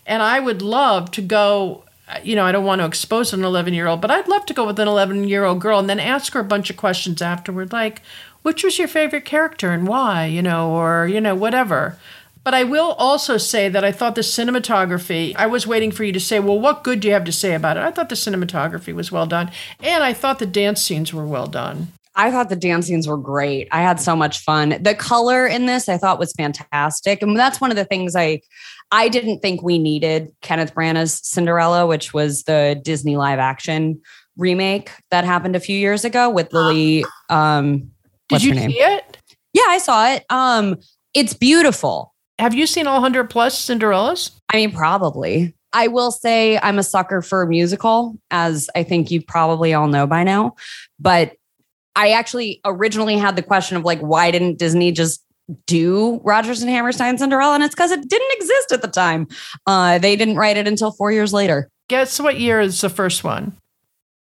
And 0.07 0.23
I 0.23 0.39
would 0.39 0.61
love 0.61 1.11
to 1.11 1.21
go 1.21 1.83
you 2.23 2.35
know, 2.35 2.45
I 2.45 2.51
don't 2.51 2.65
want 2.65 2.79
to 2.81 2.85
expose 2.85 3.33
an 3.33 3.43
11 3.43 3.73
year 3.73 3.87
old, 3.87 4.01
but 4.01 4.11
I'd 4.11 4.27
love 4.27 4.45
to 4.47 4.53
go 4.53 4.65
with 4.65 4.79
an 4.79 4.87
11 4.87 5.27
year 5.27 5.45
old 5.45 5.61
girl 5.61 5.79
and 5.79 5.89
then 5.89 5.99
ask 5.99 6.33
her 6.33 6.39
a 6.39 6.45
bunch 6.45 6.69
of 6.69 6.77
questions 6.77 7.21
afterward, 7.21 7.71
like, 7.71 8.01
which 8.41 8.63
was 8.63 8.79
your 8.79 8.87
favorite 8.87 9.25
character 9.25 9.71
and 9.71 9.87
why, 9.87 10.25
you 10.25 10.41
know, 10.41 10.71
or, 10.71 11.07
you 11.07 11.21
know, 11.21 11.35
whatever. 11.35 11.97
But 12.43 12.53
I 12.55 12.63
will 12.63 12.93
also 12.93 13.37
say 13.37 13.69
that 13.69 13.85
I 13.85 13.91
thought 13.91 14.15
the 14.15 14.21
cinematography, 14.21 15.35
I 15.35 15.45
was 15.45 15.67
waiting 15.67 15.91
for 15.91 16.03
you 16.03 16.11
to 16.11 16.19
say, 16.19 16.39
well, 16.39 16.59
what 16.59 16.83
good 16.83 16.99
do 16.99 17.07
you 17.07 17.13
have 17.13 17.25
to 17.25 17.31
say 17.31 17.53
about 17.53 17.77
it? 17.77 17.83
I 17.83 17.91
thought 17.91 18.09
the 18.09 18.15
cinematography 18.15 18.93
was 18.93 19.11
well 19.11 19.27
done. 19.27 19.51
And 19.79 20.03
I 20.03 20.13
thought 20.13 20.39
the 20.39 20.47
dance 20.47 20.81
scenes 20.81 21.13
were 21.13 21.25
well 21.25 21.45
done. 21.45 21.89
I 22.15 22.31
thought 22.31 22.49
the 22.49 22.55
dance 22.55 22.87
scenes 22.87 23.07
were 23.07 23.17
great. 23.17 23.67
I 23.71 23.81
had 23.81 23.99
so 23.99 24.15
much 24.15 24.39
fun. 24.39 24.77
The 24.81 24.95
color 24.95 25.47
in 25.47 25.65
this 25.65 25.87
I 25.87 25.97
thought 25.97 26.19
was 26.19 26.33
fantastic. 26.33 27.21
And 27.21 27.37
that's 27.37 27.61
one 27.61 27.71
of 27.71 27.77
the 27.77 27.85
things 27.85 28.15
I 28.15 28.41
I 28.91 29.07
didn't 29.07 29.39
think 29.39 29.61
we 29.61 29.79
needed 29.79 30.33
Kenneth 30.41 30.75
Branagh's 30.75 31.25
Cinderella, 31.25 31.87
which 31.87 32.13
was 32.13 32.43
the 32.43 32.79
Disney 32.83 33.15
live 33.15 33.39
action 33.39 34.01
remake 34.37 34.91
that 35.11 35.23
happened 35.23 35.55
a 35.55 35.61
few 35.61 35.77
years 35.77 36.03
ago 36.03 36.29
with 36.29 36.51
Lily. 36.53 37.05
Um, 37.29 37.91
Did 38.27 38.43
you 38.43 38.53
see 38.55 38.79
it? 38.79 39.17
Yeah, 39.53 39.63
I 39.67 39.77
saw 39.77 40.11
it. 40.11 40.25
Um, 40.29 40.77
it's 41.13 41.33
beautiful. 41.33 42.13
Have 42.39 42.53
you 42.53 42.65
seen 42.65 42.87
all 42.87 42.95
100 42.95 43.29
plus 43.29 43.59
Cinderellas? 43.65 44.31
I 44.51 44.57
mean, 44.57 44.71
probably. 44.71 45.55
I 45.73 45.87
will 45.87 46.11
say 46.11 46.57
I'm 46.57 46.79
a 46.79 46.83
sucker 46.83 47.21
for 47.21 47.43
a 47.43 47.47
musical, 47.47 48.17
as 48.29 48.69
I 48.75 48.83
think 48.83 49.09
you 49.11 49.21
probably 49.21 49.73
all 49.73 49.87
know 49.87 50.05
by 50.05 50.23
now. 50.23 50.55
But 50.99 51.33
I 51.95 52.11
actually 52.11 52.61
originally 52.65 53.17
had 53.17 53.35
the 53.35 53.43
question 53.43 53.77
of 53.77 53.83
like, 53.83 53.99
why 53.99 54.31
didn't 54.31 54.57
Disney 54.57 54.91
just 54.91 55.23
do 55.65 56.21
Rodgers 56.23 56.61
and 56.61 56.69
Hammerstein 56.69 57.17
Cinderella, 57.17 57.55
and 57.55 57.63
it's 57.63 57.75
because 57.75 57.91
it 57.91 58.07
didn't 58.07 58.31
exist 58.33 58.71
at 58.71 58.81
the 58.81 58.87
time. 58.87 59.27
Uh, 59.67 59.97
they 59.97 60.15
didn't 60.15 60.37
write 60.37 60.57
it 60.57 60.67
until 60.67 60.91
four 60.91 61.11
years 61.11 61.33
later. 61.33 61.69
Guess 61.89 62.19
what 62.19 62.39
year 62.39 62.61
is 62.61 62.79
the 62.81 62.89
first 62.89 63.23
one? 63.23 63.57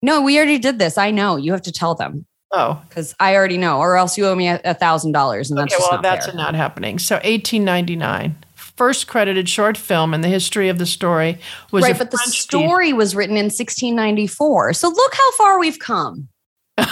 No, 0.00 0.22
we 0.22 0.36
already 0.36 0.58
did 0.58 0.78
this. 0.78 0.96
I 0.96 1.10
know. 1.10 1.36
You 1.36 1.52
have 1.52 1.62
to 1.62 1.72
tell 1.72 1.94
them. 1.94 2.24
Oh, 2.50 2.82
because 2.88 3.14
I 3.20 3.34
already 3.34 3.58
know, 3.58 3.78
or 3.78 3.96
else 3.96 4.16
you 4.16 4.26
owe 4.26 4.34
me 4.34 4.48
a 4.48 4.74
thousand 4.74 5.12
dollars, 5.12 5.50
and 5.50 5.58
that's 5.58 5.74
okay. 5.74 5.82
well, 5.82 5.92
not 5.92 6.02
that's 6.02 6.26
fair. 6.26 6.34
not 6.34 6.54
happening. 6.54 6.98
So, 6.98 7.20
eighteen 7.22 7.64
ninety 7.64 7.94
nine. 7.94 8.36
First 8.54 9.08
credited 9.08 9.48
short 9.48 9.76
film 9.76 10.14
in 10.14 10.20
the 10.20 10.28
history 10.28 10.68
of 10.68 10.78
the 10.78 10.86
story 10.86 11.40
was 11.72 11.82
right, 11.82 11.98
but 11.98 12.10
the 12.12 12.18
story 12.18 12.92
was 12.92 13.14
written 13.14 13.36
in 13.36 13.46
1694. 13.46 14.72
So 14.72 14.88
look 14.88 15.14
how 15.14 15.32
far 15.32 15.58
we've 15.58 15.80
come. 15.80 16.28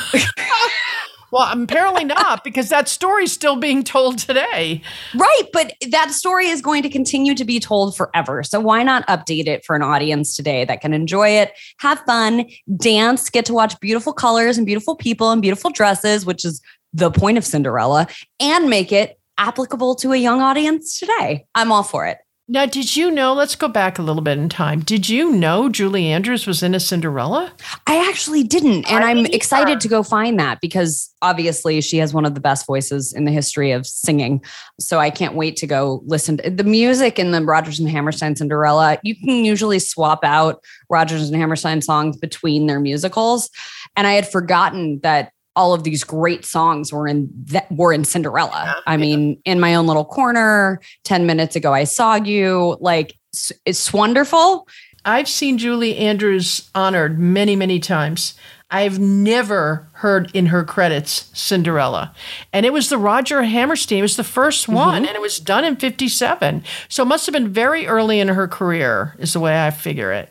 Well, 1.32 1.50
apparently 1.52 2.04
not, 2.04 2.44
because 2.44 2.68
that 2.68 2.88
story's 2.88 3.32
still 3.32 3.56
being 3.56 3.82
told 3.82 4.18
today. 4.18 4.80
Right. 5.14 5.42
But 5.52 5.74
that 5.90 6.12
story 6.12 6.46
is 6.46 6.62
going 6.62 6.82
to 6.84 6.88
continue 6.88 7.34
to 7.34 7.44
be 7.44 7.58
told 7.58 7.96
forever. 7.96 8.42
So 8.42 8.60
why 8.60 8.82
not 8.82 9.06
update 9.08 9.46
it 9.46 9.64
for 9.64 9.74
an 9.74 9.82
audience 9.82 10.36
today 10.36 10.64
that 10.64 10.80
can 10.80 10.94
enjoy 10.94 11.30
it, 11.30 11.52
have 11.78 12.00
fun, 12.06 12.46
dance, 12.76 13.28
get 13.28 13.44
to 13.46 13.52
watch 13.52 13.78
beautiful 13.80 14.12
colors 14.12 14.56
and 14.56 14.66
beautiful 14.66 14.94
people 14.94 15.30
and 15.30 15.42
beautiful 15.42 15.70
dresses, 15.70 16.24
which 16.24 16.44
is 16.44 16.62
the 16.92 17.10
point 17.10 17.38
of 17.38 17.44
Cinderella, 17.44 18.06
and 18.38 18.70
make 18.70 18.92
it 18.92 19.18
applicable 19.36 19.96
to 19.96 20.12
a 20.12 20.16
young 20.16 20.40
audience 20.40 20.98
today? 20.98 21.44
I'm 21.54 21.72
all 21.72 21.82
for 21.82 22.06
it. 22.06 22.18
Now, 22.48 22.64
did 22.64 22.94
you 22.94 23.10
know? 23.10 23.34
Let's 23.34 23.56
go 23.56 23.66
back 23.66 23.98
a 23.98 24.02
little 24.02 24.22
bit 24.22 24.38
in 24.38 24.48
time. 24.48 24.78
Did 24.80 25.08
you 25.08 25.32
know 25.32 25.68
Julie 25.68 26.06
Andrews 26.06 26.46
was 26.46 26.62
in 26.62 26.76
a 26.76 26.80
Cinderella? 26.80 27.52
I 27.88 28.08
actually 28.08 28.44
didn't. 28.44 28.88
And 28.88 29.02
I 29.02 29.10
am 29.10 29.26
excited 29.26 29.80
to 29.80 29.88
go 29.88 30.04
find 30.04 30.38
that 30.38 30.60
because 30.60 31.12
obviously 31.22 31.80
she 31.80 31.96
has 31.96 32.14
one 32.14 32.24
of 32.24 32.34
the 32.34 32.40
best 32.40 32.64
voices 32.64 33.12
in 33.12 33.24
the 33.24 33.32
history 33.32 33.72
of 33.72 33.84
singing. 33.84 34.44
So 34.78 35.00
I 35.00 35.10
can't 35.10 35.34
wait 35.34 35.56
to 35.56 35.66
go 35.66 36.02
listen 36.06 36.36
to 36.36 36.48
the 36.48 36.62
music 36.62 37.18
in 37.18 37.32
the 37.32 37.42
Rodgers 37.42 37.80
and 37.80 37.88
Hammerstein 37.88 38.36
Cinderella. 38.36 38.98
You 39.02 39.16
can 39.16 39.44
usually 39.44 39.80
swap 39.80 40.20
out 40.22 40.62
Rodgers 40.88 41.28
and 41.28 41.36
Hammerstein 41.36 41.82
songs 41.82 42.16
between 42.16 42.68
their 42.68 42.78
musicals. 42.78 43.50
And 43.96 44.06
I 44.06 44.12
had 44.12 44.30
forgotten 44.30 45.00
that 45.00 45.32
all 45.56 45.74
of 45.74 45.82
these 45.82 46.04
great 46.04 46.44
songs 46.44 46.92
were 46.92 47.08
in 47.08 47.28
that 47.46 47.70
were 47.72 47.92
in 47.92 48.04
Cinderella. 48.04 48.62
Yeah, 48.66 48.80
I 48.86 48.92
yeah. 48.92 48.96
mean, 48.98 49.40
in 49.44 49.58
my 49.58 49.74
own 49.74 49.86
little 49.86 50.04
corner, 50.04 50.80
10 51.04 51.26
minutes 51.26 51.56
ago 51.56 51.72
I 51.72 51.84
saw 51.84 52.14
you. 52.14 52.76
Like 52.80 53.18
it's 53.64 53.92
wonderful. 53.92 54.68
I've 55.04 55.28
seen 55.28 55.58
Julie 55.58 55.96
Andrews 55.96 56.70
honored 56.74 57.18
many, 57.18 57.56
many 57.56 57.78
times. 57.78 58.34
I've 58.70 58.98
never 58.98 59.88
heard 59.92 60.30
in 60.34 60.46
her 60.46 60.64
credits 60.64 61.30
Cinderella. 61.32 62.12
And 62.52 62.66
it 62.66 62.72
was 62.72 62.88
the 62.88 62.98
Roger 62.98 63.44
Hammerstein, 63.44 64.00
it 64.00 64.02
was 64.02 64.16
the 64.16 64.24
1st 64.24 64.64
mm-hmm. 64.64 64.74
one, 64.74 65.06
and 65.06 65.14
it 65.14 65.20
was 65.20 65.38
done 65.38 65.64
in 65.64 65.76
57. 65.76 66.64
So 66.88 67.04
it 67.04 67.06
must 67.06 67.26
have 67.26 67.32
been 67.32 67.52
very 67.52 67.86
early 67.86 68.18
in 68.18 68.28
her 68.28 68.48
career, 68.48 69.14
is 69.18 69.32
the 69.32 69.40
way 69.40 69.64
I 69.64 69.70
figure 69.70 70.12
it. 70.12 70.30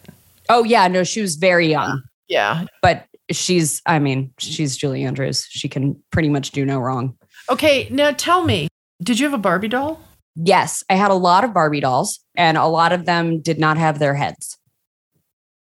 Oh, 0.50 0.64
yeah. 0.66 0.88
No, 0.90 1.04
she 1.04 1.22
was 1.22 1.36
very 1.36 1.70
young. 1.70 2.04
Yeah. 2.28 2.66
But 2.82 3.06
she's, 3.32 3.82
I 3.86 4.00
mean, 4.00 4.32
she's 4.38 4.78
Julie 4.78 5.04
Andrews. 5.04 5.46
She 5.50 5.68
can 5.68 6.02
pretty 6.12 6.30
much 6.30 6.52
do 6.52 6.66
no 6.66 6.80
wrong. 6.80 7.18
Okay, 7.50 7.88
now 7.90 8.12
tell 8.12 8.44
me, 8.44 8.68
did 9.02 9.20
you 9.20 9.26
have 9.26 9.34
a 9.34 9.42
Barbie 9.42 9.68
doll? 9.68 10.02
Yes, 10.36 10.84
I 10.90 10.96
had 10.96 11.12
a 11.12 11.16
lot 11.16 11.44
of 11.44 11.54
Barbie 11.54 11.80
dolls, 11.80 12.20
and 12.36 12.58
a 12.58 12.66
lot 12.66 12.92
of 12.92 13.06
them 13.06 13.42
did 13.42 13.60
not 13.60 13.78
have 13.78 14.00
their 14.00 14.16
heads. 14.16 14.58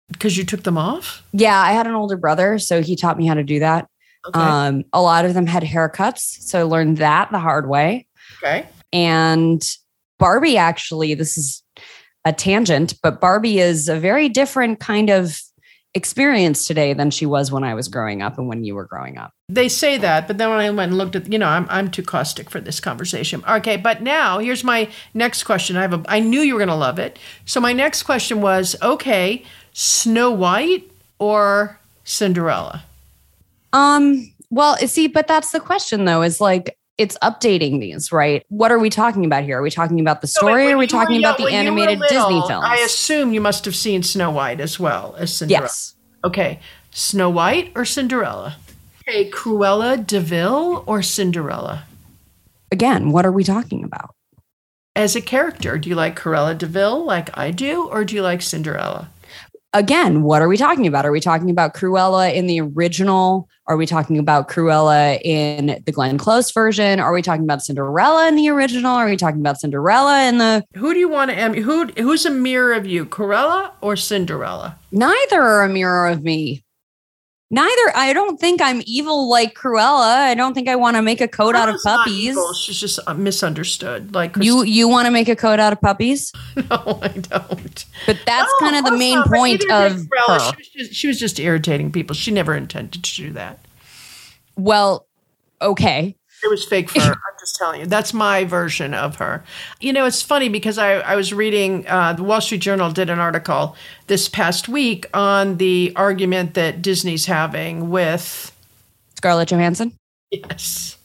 Because 0.09 0.37
you 0.37 0.45
took 0.45 0.63
them 0.63 0.79
off? 0.79 1.23
Yeah, 1.33 1.59
I 1.59 1.73
had 1.73 1.87
an 1.87 1.95
older 1.95 2.17
brother, 2.17 2.59
so 2.59 2.83
he 2.83 2.97
taught 2.97 3.19
me 3.19 3.27
how 3.27 3.35
to 3.35 3.43
do 3.43 3.59
that. 3.61 3.89
Okay. 4.27 4.41
Um, 4.41 4.85
a 4.93 5.03
lot 5.03 5.25
of 5.25 5.35
them 5.35 5.47
had 5.47 5.63
haircuts, 5.63 6.21
so 6.21 6.61
I 6.61 6.63
learned 6.63 6.99
that 6.99 7.31
the 7.31 7.39
hard 7.39 7.69
way. 7.69 8.07
Okay. 8.43 8.67
And 8.93 9.63
Barbie, 10.19 10.57
actually, 10.57 11.15
this 11.15 11.37
is 11.37 11.63
a 12.25 12.33
tangent, 12.33 12.95
but 13.03 13.21
Barbie 13.21 13.59
is 13.59 13.89
a 13.89 13.99
very 13.99 14.29
different 14.29 14.81
kind 14.81 15.11
of 15.11 15.39
experience 15.95 16.67
today 16.67 16.93
than 16.93 17.11
she 17.11 17.25
was 17.25 17.53
when 17.53 17.63
I 17.63 17.75
was 17.75 17.89
growing 17.89 18.21
up 18.21 18.37
and 18.37 18.49
when 18.49 18.65
you 18.65 18.75
were 18.75 18.85
growing 18.85 19.17
up. 19.17 19.33
They 19.49 19.69
say 19.69 19.97
that, 19.99 20.27
but 20.27 20.39
then 20.39 20.51
when 20.51 20.59
I 20.59 20.71
went 20.71 20.91
and 20.91 20.99
looked 20.99 21.17
at, 21.17 21.31
you 21.33 21.39
know, 21.39 21.47
I'm 21.47 21.67
I'm 21.71 21.91
too 21.91 22.03
caustic 22.03 22.51
for 22.51 22.61
this 22.61 22.81
conversation. 22.81 23.45
Okay, 23.49 23.77
but 23.77 24.03
now 24.03 24.39
here's 24.39 24.65
my 24.65 24.91
next 25.15 25.45
question. 25.45 25.77
I 25.77 25.83
have 25.83 25.95
a 25.95 26.03
I 26.09 26.21
knew 26.21 26.41
you 26.41 26.55
were 26.55 26.61
going 26.61 26.69
to 26.69 26.75
love 26.75 26.99
it. 26.99 27.19
So 27.45 27.61
my 27.61 27.73
next 27.73 28.03
question 28.03 28.41
was, 28.41 28.77
okay, 28.83 29.45
Snow 29.73 30.31
White 30.31 30.91
or 31.19 31.79
Cinderella? 32.05 32.85
Um, 33.73 34.33
well, 34.51 34.77
see, 34.77 35.09
but 35.09 35.27
that's 35.27 35.51
the 35.51 35.61
question 35.61 36.05
though, 36.05 36.23
is 36.23 36.41
like 36.41 36.77
it's 36.97 37.19
updating 37.19 37.81
these, 37.81 38.13
right? 38.13 38.45
What 38.49 38.71
are 38.71 38.79
we 38.79 38.91
talking 38.91 39.25
about 39.25 39.45
here? 39.45 39.59
Are 39.59 39.63
we 39.63 39.71
talking 39.71 40.01
about 40.01 40.21
the 40.21 40.27
story 40.27 40.65
so 40.65 40.71
or 40.71 40.75
are 40.75 40.79
we 40.79 40.87
talking 40.87 41.19
about 41.19 41.39
the 41.39 41.47
animated 41.47 41.99
little, 41.99 42.29
Disney 42.29 42.49
films? 42.49 42.65
I 42.67 42.77
assume 42.79 43.33
you 43.33 43.41
must 43.41 43.65
have 43.65 43.75
seen 43.75 44.03
Snow 44.03 44.31
White 44.31 44.61
as 44.61 44.79
well 44.79 45.15
as 45.19 45.35
Cinderella. 45.35 45.65
Yes. 45.65 45.95
Okay. 46.25 46.61
Snow 46.91 47.31
White 47.31 47.73
or 47.75 47.85
Cinderella? 47.85 48.57
Okay, 49.07 49.29
Cruella 49.31 50.07
de 50.07 50.21
Vil 50.21 50.85
or 50.87 51.03
Cinderella? 51.03 51.85
Again, 52.71 53.13
what 53.13 53.27
are 53.27 53.33
we 53.33 53.45
talking 53.45 53.85
about? 53.85 54.15
As 54.97 55.17
a 55.17 55.21
character, 55.21 55.77
do 55.77 55.89
you 55.89 55.97
like 55.97 56.19
Cruella 56.19 56.57
de 56.57 56.67
Vil 56.67 57.05
like 57.05 57.37
I 57.37 57.51
do, 57.51 57.89
or 57.89 58.05
do 58.05 58.15
you 58.15 58.23
like 58.23 58.41
Cinderella? 58.41 59.11
Again, 59.75 60.23
what 60.23 60.41
are 60.41 60.49
we 60.49 60.57
talking 60.57 60.87
about? 60.87 61.05
Are 61.05 61.11
we 61.11 61.21
talking 61.21 61.51
about 61.51 61.75
Cruella 61.75 62.33
in 62.33 62.47
the 62.47 62.61
original? 62.61 63.49
Are 63.67 63.77
we 63.77 63.87
talking 63.87 64.19
about 64.19 64.49
Cruella 64.49 65.21
in 65.23 65.83
the 65.85 65.93
Glenn 65.93 66.17
Close 66.17 66.51
version? 66.53 67.01
Are 67.01 67.13
we 67.13 67.21
talking 67.21 67.45
about 67.45 67.63
Cinderella 67.63 68.29
in 68.29 68.37
the 68.37 68.49
original? 68.49 68.93
Are 68.93 69.07
we 69.07 69.17
talking 69.17 69.41
about 69.41 69.61
Cinderella 69.61 70.29
in 70.29 70.39
the 70.39 70.65
Who 70.77 70.95
do 70.95 71.01
you 71.01 71.09
want 71.09 71.31
to 71.31 71.61
who 71.61 71.87
who's 71.99 72.25
a 72.25 72.31
mirror 72.31 72.73
of 72.73 72.87
you, 72.87 73.05
Cruella 73.05 73.73
or 73.81 73.97
Cinderella? 73.97 74.79
Neither 74.93 75.43
are 75.43 75.65
a 75.65 75.69
mirror 75.69 76.07
of 76.07 76.23
me. 76.23 76.64
Neither. 77.51 77.93
I 77.95 78.13
don't 78.13 78.41
think 78.41 78.61
I'm 78.63 78.83
evil 78.87 79.29
like 79.29 79.55
Cruella. 79.55 80.17
I 80.19 80.35
don't 80.35 80.55
think 80.55 80.69
I 80.69 80.77
want 80.77 80.97
to 80.97 81.03
make 81.03 81.21
a 81.21 81.29
coat 81.29 81.55
out 81.55 81.69
of 81.69 81.77
puppies. 81.85 82.37
She's 82.59 82.81
just 82.81 82.99
uh, 83.07 83.15
misunderstood. 83.15 84.15
Like 84.15 84.37
you, 84.41 84.65
you 84.65 84.89
want 84.89 85.07
to 85.07 85.11
make 85.13 85.29
a 85.29 85.37
coat 85.37 85.61
out 85.61 85.73
of 85.73 85.81
puppies? 85.81 86.33
no, 86.57 86.99
I 87.03 87.09
don't. 87.09 87.85
But 88.07 88.19
that's 88.27 88.53
no, 88.61 88.67
kind 88.67 88.77
of 88.77 88.85
the 88.91 88.97
main 88.97 89.23
point 89.25 89.63
of 89.71 89.93
her. 89.93 90.39
She 90.39 90.57
was, 90.57 90.69
just, 90.75 90.95
she 90.95 91.07
was 91.07 91.19
just 91.19 91.39
irritating 91.39 91.93
people. 91.93 92.15
She 92.15 92.31
never 92.31 92.57
intended 92.57 93.05
to 93.05 93.15
do 93.15 93.31
that. 93.33 93.61
Well, 94.57 95.07
okay. 95.61 96.17
It 96.45 96.51
was 96.51 96.65
fake 96.65 96.91
fur. 96.91 97.01
I'm 97.01 97.39
just 97.41 97.57
telling 97.57 97.81
you. 97.81 97.87
That's 97.87 98.13
my 98.13 98.45
version 98.45 98.93
of 98.93 99.17
her. 99.17 99.43
You 99.81 99.93
know, 99.93 100.05
it's 100.05 100.23
funny 100.23 100.49
because 100.49 100.77
I, 100.77 100.95
I 100.95 101.17
was 101.17 101.33
reading, 101.33 101.87
uh, 101.89 102.13
the 102.13 102.23
Wall 102.23 102.41
Street 102.41 102.61
Journal 102.61 102.91
did 102.93 103.09
an 103.09 103.19
article 103.19 103.77
this 104.07 104.29
past 104.29 104.69
week 104.69 105.07
on 105.15 105.57
the 105.57 105.93
argument 105.97 106.55
that 106.55 106.83
Disney's 106.83 107.27
having 107.27 107.91
with 107.91 108.55
Scarlett 109.17 109.49
Johansson. 109.49 109.95
Yes. 110.31 110.99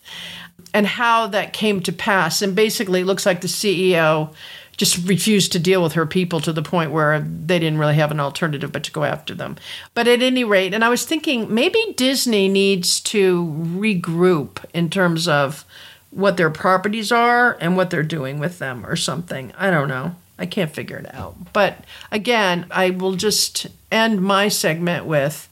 And 0.73 0.85
how 0.85 1.27
that 1.27 1.53
came 1.53 1.81
to 1.81 1.93
pass. 1.93 2.41
And 2.41 2.55
basically, 2.55 3.01
it 3.01 3.05
looks 3.05 3.25
like 3.25 3.41
the 3.41 3.47
CEO 3.47 4.33
just 4.79 5.05
refused 5.09 5.51
to 5.51 5.59
deal 5.59 5.83
with 5.83 5.91
her 5.91 6.05
people 6.05 6.39
to 6.39 6.53
the 6.53 6.63
point 6.63 6.89
where 6.89 7.19
they 7.19 7.59
didn't 7.59 7.79
really 7.79 7.95
have 7.95 8.11
an 8.11 8.19
alternative 8.21 8.71
but 8.71 8.81
to 8.81 8.91
go 8.91 9.03
after 9.03 9.35
them. 9.35 9.57
But 9.93 10.07
at 10.07 10.21
any 10.21 10.45
rate, 10.45 10.73
and 10.73 10.85
I 10.85 10.89
was 10.89 11.03
thinking 11.03 11.53
maybe 11.53 11.93
Disney 11.97 12.47
needs 12.47 13.01
to 13.01 13.45
regroup 13.45 14.63
in 14.73 14.89
terms 14.89 15.27
of 15.27 15.65
what 16.11 16.37
their 16.37 16.49
properties 16.49 17.11
are 17.11 17.57
and 17.59 17.75
what 17.75 17.89
they're 17.89 18.03
doing 18.03 18.39
with 18.39 18.59
them 18.59 18.85
or 18.85 18.95
something. 18.95 19.51
I 19.57 19.69
don't 19.69 19.89
know. 19.89 20.15
I 20.37 20.45
can't 20.45 20.71
figure 20.71 20.95
it 20.95 21.13
out. 21.13 21.51
But 21.51 21.83
again, 22.09 22.65
I 22.71 22.91
will 22.91 23.15
just 23.15 23.67
end 23.91 24.21
my 24.21 24.47
segment 24.47 25.05
with 25.05 25.49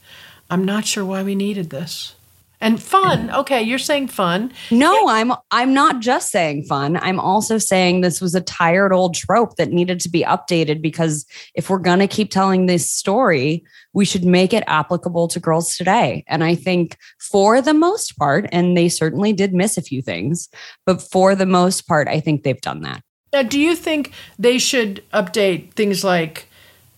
I'm 0.50 0.64
not 0.64 0.86
sure 0.86 1.04
why 1.04 1.22
we 1.22 1.34
needed 1.34 1.68
this. 1.68 2.14
And 2.60 2.82
fun. 2.82 3.30
Okay, 3.30 3.62
you're 3.62 3.78
saying 3.78 4.08
fun. 4.08 4.52
No, 4.72 5.08
I'm 5.08 5.32
I'm 5.52 5.72
not 5.72 6.00
just 6.00 6.32
saying 6.32 6.64
fun. 6.64 6.96
I'm 6.96 7.20
also 7.20 7.56
saying 7.56 8.00
this 8.00 8.20
was 8.20 8.34
a 8.34 8.40
tired 8.40 8.92
old 8.92 9.14
trope 9.14 9.56
that 9.56 9.70
needed 9.70 10.00
to 10.00 10.08
be 10.08 10.24
updated 10.24 10.82
because 10.82 11.24
if 11.54 11.70
we're 11.70 11.78
going 11.78 12.00
to 12.00 12.08
keep 12.08 12.32
telling 12.32 12.66
this 12.66 12.90
story, 12.90 13.64
we 13.92 14.04
should 14.04 14.24
make 14.24 14.52
it 14.52 14.64
applicable 14.66 15.28
to 15.28 15.40
girls 15.40 15.76
today. 15.76 16.24
And 16.26 16.42
I 16.42 16.56
think 16.56 16.96
for 17.20 17.62
the 17.62 17.74
most 17.74 18.18
part 18.18 18.48
and 18.50 18.76
they 18.76 18.88
certainly 18.88 19.32
did 19.32 19.54
miss 19.54 19.78
a 19.78 19.82
few 19.82 20.02
things, 20.02 20.48
but 20.84 21.00
for 21.00 21.36
the 21.36 21.46
most 21.46 21.86
part 21.86 22.08
I 22.08 22.18
think 22.18 22.42
they've 22.42 22.60
done 22.60 22.82
that. 22.82 23.02
Now, 23.32 23.42
do 23.42 23.60
you 23.60 23.76
think 23.76 24.12
they 24.38 24.58
should 24.58 25.04
update 25.12 25.74
things 25.74 26.02
like 26.02 26.48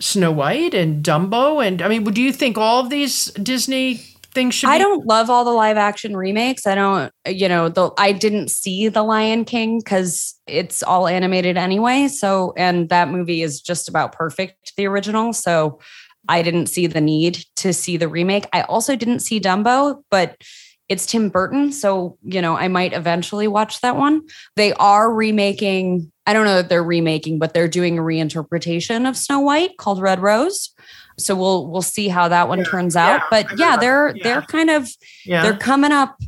Snow 0.00 0.32
White 0.32 0.72
and 0.72 1.04
Dumbo 1.04 1.64
and 1.64 1.82
I 1.82 1.88
mean, 1.88 2.04
do 2.04 2.22
you 2.22 2.32
think 2.32 2.56
all 2.56 2.80
of 2.80 2.88
these 2.88 3.26
Disney 3.32 4.09
things 4.32 4.54
should 4.54 4.70
I 4.70 4.78
don't 4.78 5.06
love 5.06 5.30
all 5.30 5.44
the 5.44 5.50
live 5.50 5.76
action 5.76 6.16
remakes. 6.16 6.66
I 6.66 6.74
don't, 6.74 7.12
you 7.26 7.48
know, 7.48 7.68
the 7.68 7.90
I 7.98 8.12
didn't 8.12 8.50
see 8.50 8.88
The 8.88 9.02
Lion 9.02 9.44
King 9.44 9.78
because 9.78 10.38
it's 10.46 10.82
all 10.82 11.06
animated 11.06 11.56
anyway. 11.56 12.08
So, 12.08 12.52
and 12.56 12.88
that 12.88 13.08
movie 13.08 13.42
is 13.42 13.60
just 13.60 13.88
about 13.88 14.12
perfect, 14.12 14.74
the 14.76 14.86
original. 14.86 15.32
So 15.32 15.80
I 16.28 16.42
didn't 16.42 16.66
see 16.66 16.86
the 16.86 17.00
need 17.00 17.44
to 17.56 17.72
see 17.72 17.96
the 17.96 18.08
remake. 18.08 18.46
I 18.52 18.62
also 18.62 18.96
didn't 18.96 19.20
see 19.20 19.40
Dumbo, 19.40 20.02
but 20.10 20.36
it's 20.88 21.06
Tim 21.06 21.28
Burton. 21.28 21.72
So, 21.72 22.18
you 22.22 22.42
know, 22.42 22.56
I 22.56 22.68
might 22.68 22.92
eventually 22.92 23.48
watch 23.48 23.80
that 23.80 23.96
one. 23.96 24.22
They 24.56 24.72
are 24.74 25.12
remaking, 25.12 26.10
I 26.30 26.32
don't 26.32 26.44
know 26.44 26.58
if 26.58 26.68
they're 26.68 26.84
remaking, 26.84 27.38
but 27.38 27.54
they're 27.54 27.68
doing 27.68 27.98
a 27.98 28.02
reinterpretation 28.02 29.08
of 29.08 29.16
Snow 29.16 29.40
White 29.40 29.76
called 29.78 30.00
Red 30.00 30.20
Rose 30.20 30.74
so 31.20 31.36
we'll 31.36 31.66
we'll 31.68 31.82
see 31.82 32.08
how 32.08 32.28
that 32.28 32.48
one 32.48 32.58
yeah, 32.58 32.64
turns 32.64 32.96
out. 32.96 33.20
Yeah, 33.20 33.26
but 33.30 33.58
yeah, 33.58 33.76
they're 33.76 34.14
yeah. 34.16 34.22
they're 34.24 34.42
kind 34.42 34.70
of 34.70 34.88
they're 35.26 35.56
coming 35.56 35.92
up 35.92 36.18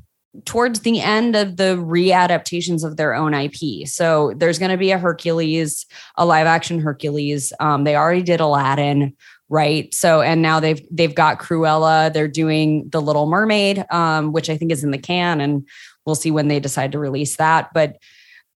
towards 0.45 0.81
the 0.81 1.01
end 1.01 1.37
of 1.37 1.57
the 1.57 1.77
readaptations 1.77 2.85
of 2.85 2.97
their 2.97 3.15
own 3.15 3.35
IP. 3.35 3.87
So 3.87 4.33
there's 4.37 4.59
going 4.59 4.71
to 4.71 4.79
be 4.79 4.91
a 4.91 4.99
Hercules, 4.99 5.85
a 6.17 6.25
live 6.25 6.47
action 6.47 6.81
Hercules. 6.81 7.53
Um, 7.61 7.85
they 7.85 7.97
already 7.97 8.23
did 8.23 8.41
Aladdin. 8.41 9.15
right? 9.49 9.93
So 9.93 10.23
and 10.23 10.41
now 10.41 10.61
they've 10.61 10.81
they've 10.91 11.15
got 11.15 11.39
Cruella, 11.39 12.13
they're 12.13 12.29
doing 12.29 12.89
The 12.91 13.03
Little 13.03 13.27
Mermaid, 13.27 13.85
um, 13.91 14.33
which 14.33 14.49
I 14.49 14.57
think 14.57 14.73
is 14.73 14.85
in 14.85 14.91
the 14.91 14.99
can, 14.99 15.41
and 15.41 15.67
we'll 16.07 16.15
see 16.15 16.31
when 16.31 16.49
they 16.49 16.61
decide 16.61 16.93
to 16.93 16.99
release 16.99 17.37
that. 17.37 17.71
But 17.75 17.99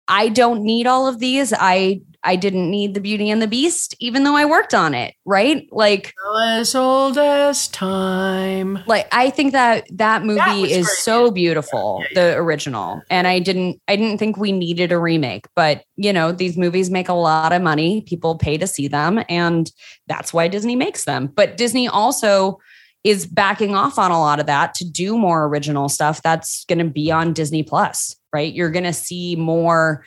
I 0.08 0.28
don't 0.28 0.62
need 0.62 0.86
all 0.86 1.06
of 1.06 1.18
these. 1.18 1.52
I 1.52 2.00
I 2.26 2.34
didn't 2.34 2.68
need 2.68 2.94
the 2.94 3.00
Beauty 3.00 3.30
and 3.30 3.40
the 3.40 3.46
Beast, 3.46 3.94
even 4.00 4.24
though 4.24 4.34
I 4.34 4.44
worked 4.44 4.74
on 4.74 4.94
it, 4.94 5.14
right? 5.24 5.66
Like 5.70 6.12
as 6.48 6.74
old 6.74 7.16
as 7.18 7.68
time. 7.68 8.80
Like 8.86 9.06
I 9.12 9.30
think 9.30 9.52
that 9.52 9.86
that 9.92 10.24
movie 10.24 10.38
that 10.40 10.70
is 10.70 10.98
so 10.98 11.30
beautiful, 11.30 12.00
yeah, 12.00 12.08
yeah, 12.10 12.32
the 12.32 12.36
original. 12.38 13.00
And 13.10 13.28
I 13.28 13.38
didn't 13.38 13.80
I 13.86 13.94
didn't 13.94 14.18
think 14.18 14.36
we 14.36 14.50
needed 14.50 14.90
a 14.90 14.98
remake, 14.98 15.46
but 15.54 15.84
you 15.94 16.12
know, 16.12 16.32
these 16.32 16.56
movies 16.56 16.90
make 16.90 17.08
a 17.08 17.14
lot 17.14 17.52
of 17.52 17.62
money. 17.62 18.02
People 18.02 18.36
pay 18.36 18.58
to 18.58 18.66
see 18.66 18.88
them, 18.88 19.22
and 19.28 19.70
that's 20.08 20.32
why 20.32 20.48
Disney 20.48 20.74
makes 20.74 21.04
them. 21.04 21.28
But 21.28 21.56
Disney 21.56 21.86
also 21.86 22.58
is 23.06 23.24
backing 23.24 23.76
off 23.76 24.00
on 24.00 24.10
a 24.10 24.18
lot 24.18 24.40
of 24.40 24.46
that 24.46 24.74
to 24.74 24.84
do 24.84 25.16
more 25.16 25.44
original 25.44 25.88
stuff 25.88 26.20
that's 26.22 26.64
going 26.64 26.80
to 26.80 26.84
be 26.84 27.12
on 27.12 27.32
Disney 27.32 27.62
Plus, 27.62 28.16
right? 28.32 28.52
You're 28.52 28.70
going 28.70 28.84
to 28.84 28.92
see 28.92 29.36
more 29.36 30.04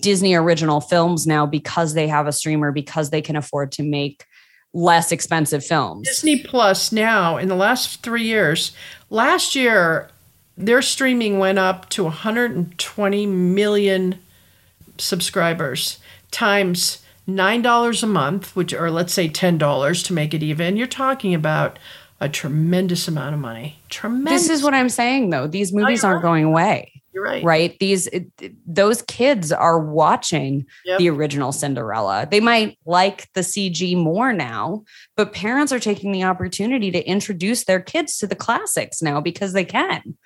Disney 0.00 0.34
original 0.34 0.80
films 0.80 1.26
now 1.26 1.44
because 1.44 1.92
they 1.92 2.08
have 2.08 2.26
a 2.26 2.32
streamer 2.32 2.72
because 2.72 3.10
they 3.10 3.20
can 3.20 3.36
afford 3.36 3.70
to 3.72 3.82
make 3.82 4.24
less 4.72 5.12
expensive 5.12 5.62
films. 5.62 6.08
Disney 6.08 6.42
Plus 6.42 6.90
now 6.90 7.36
in 7.36 7.48
the 7.48 7.54
last 7.54 8.02
3 8.02 8.22
years, 8.22 8.72
last 9.10 9.54
year 9.54 10.08
their 10.56 10.80
streaming 10.80 11.38
went 11.38 11.58
up 11.58 11.90
to 11.90 12.04
120 12.04 13.26
million 13.26 14.18
subscribers 14.96 15.98
times 16.30 17.02
$9 17.28 18.02
a 18.02 18.06
month, 18.06 18.56
which 18.56 18.72
or 18.72 18.90
let's 18.90 19.12
say 19.12 19.28
$10 19.28 20.04
to 20.06 20.12
make 20.14 20.32
it 20.32 20.42
even. 20.42 20.78
You're 20.78 20.86
talking 20.86 21.34
about 21.34 21.78
a 22.20 22.28
tremendous 22.28 23.08
amount 23.08 23.34
of 23.34 23.40
money. 23.40 23.78
Tremendous. 23.88 24.42
This 24.42 24.50
is 24.50 24.62
what 24.62 24.74
I'm 24.74 24.88
saying 24.88 25.30
though. 25.30 25.46
These 25.46 25.72
movies 25.72 26.04
aren't 26.04 26.22
going 26.22 26.44
away. 26.44 26.92
You're 27.12 27.24
right. 27.24 27.44
Right. 27.44 27.78
These 27.78 28.08
those 28.66 29.02
kids 29.02 29.50
are 29.50 29.78
watching 29.78 30.66
yep. 30.84 30.98
the 30.98 31.10
original 31.10 31.52
Cinderella. 31.52 32.28
They 32.30 32.40
might 32.40 32.78
like 32.84 33.32
the 33.32 33.40
CG 33.40 33.96
more 33.96 34.32
now, 34.32 34.84
but 35.16 35.32
parents 35.32 35.72
are 35.72 35.80
taking 35.80 36.12
the 36.12 36.24
opportunity 36.24 36.90
to 36.90 37.04
introduce 37.08 37.64
their 37.64 37.80
kids 37.80 38.18
to 38.18 38.26
the 38.26 38.36
classics 38.36 39.00
now 39.00 39.20
because 39.20 39.52
they 39.52 39.64
can. 39.64 40.16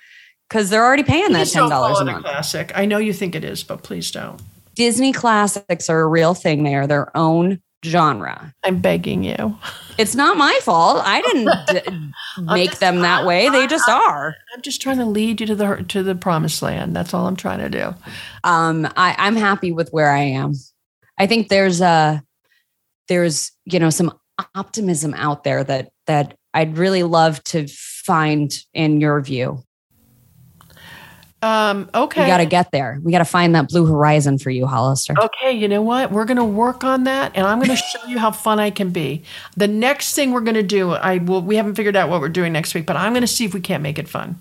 Because 0.48 0.68
they're 0.68 0.84
already 0.84 1.02
paying 1.02 1.28
please 1.28 1.52
that 1.52 1.60
ten 1.60 1.70
dollars 1.70 1.98
a 2.00 2.04
month. 2.04 2.24
Classic. 2.24 2.72
I 2.74 2.84
know 2.84 2.98
you 2.98 3.12
think 3.12 3.34
it 3.34 3.44
is, 3.44 3.62
but 3.62 3.82
please 3.82 4.10
don't. 4.10 4.40
Disney 4.74 5.12
classics 5.12 5.88
are 5.88 6.00
a 6.00 6.06
real 6.06 6.34
thing. 6.34 6.62
They 6.62 6.74
are 6.74 6.86
their 6.86 7.14
own 7.16 7.62
genre. 7.84 8.54
I'm 8.64 8.80
begging 8.80 9.24
you. 9.24 9.58
It's 9.98 10.14
not 10.14 10.36
my 10.36 10.58
fault. 10.62 11.02
I 11.04 11.20
didn't 11.22 11.50
d- 12.38 12.42
make 12.42 12.70
just, 12.70 12.80
them 12.80 13.00
that 13.00 13.26
way. 13.26 13.48
They 13.48 13.66
just 13.66 13.88
I, 13.88 13.92
are. 13.92 14.36
I'm 14.54 14.62
just 14.62 14.80
trying 14.80 14.98
to 14.98 15.04
lead 15.04 15.40
you 15.40 15.46
to 15.48 15.54
the 15.54 15.84
to 15.88 16.02
the 16.02 16.14
promised 16.14 16.62
land. 16.62 16.94
That's 16.94 17.12
all 17.12 17.26
I'm 17.26 17.36
trying 17.36 17.58
to 17.58 17.68
do. 17.68 17.94
Um, 18.44 18.86
I, 18.96 19.14
I'm 19.18 19.36
happy 19.36 19.72
with 19.72 19.90
where 19.90 20.10
I 20.10 20.22
am. 20.22 20.54
I 21.18 21.26
think 21.26 21.48
there's 21.48 21.80
a 21.80 22.22
there's 23.08 23.52
you 23.64 23.78
know 23.78 23.90
some 23.90 24.12
optimism 24.54 25.14
out 25.14 25.44
there 25.44 25.62
that 25.64 25.90
that 26.06 26.36
I'd 26.54 26.78
really 26.78 27.02
love 27.02 27.42
to 27.44 27.66
find 27.68 28.52
in 28.74 29.00
your 29.00 29.20
view. 29.20 29.62
Um, 31.42 31.90
okay. 31.92 32.22
We 32.22 32.26
got 32.28 32.38
to 32.38 32.46
get 32.46 32.70
there. 32.70 33.00
We 33.02 33.10
got 33.10 33.18
to 33.18 33.24
find 33.24 33.54
that 33.56 33.68
blue 33.68 33.84
horizon 33.84 34.38
for 34.38 34.50
you, 34.50 34.66
Hollister. 34.66 35.14
Okay. 35.18 35.52
You 35.52 35.66
know 35.68 35.82
what? 35.82 36.12
We're 36.12 36.24
going 36.24 36.36
to 36.36 36.44
work 36.44 36.84
on 36.84 37.04
that 37.04 37.32
and 37.34 37.44
I'm 37.46 37.58
going 37.58 37.70
to 37.70 37.76
show 37.76 38.06
you 38.06 38.18
how 38.18 38.30
fun 38.30 38.60
I 38.60 38.70
can 38.70 38.90
be. 38.90 39.24
The 39.56 39.66
next 39.66 40.14
thing 40.14 40.30
we're 40.30 40.40
going 40.40 40.54
to 40.54 40.62
do, 40.62 40.92
I 40.92 41.18
will, 41.18 41.42
we 41.42 41.56
haven't 41.56 41.74
figured 41.74 41.96
out 41.96 42.08
what 42.08 42.20
we're 42.20 42.28
doing 42.28 42.52
next 42.52 42.74
week, 42.74 42.86
but 42.86 42.96
I'm 42.96 43.12
going 43.12 43.22
to 43.22 43.26
see 43.26 43.44
if 43.44 43.54
we 43.54 43.60
can't 43.60 43.82
make 43.82 43.98
it 43.98 44.08
fun. 44.08 44.38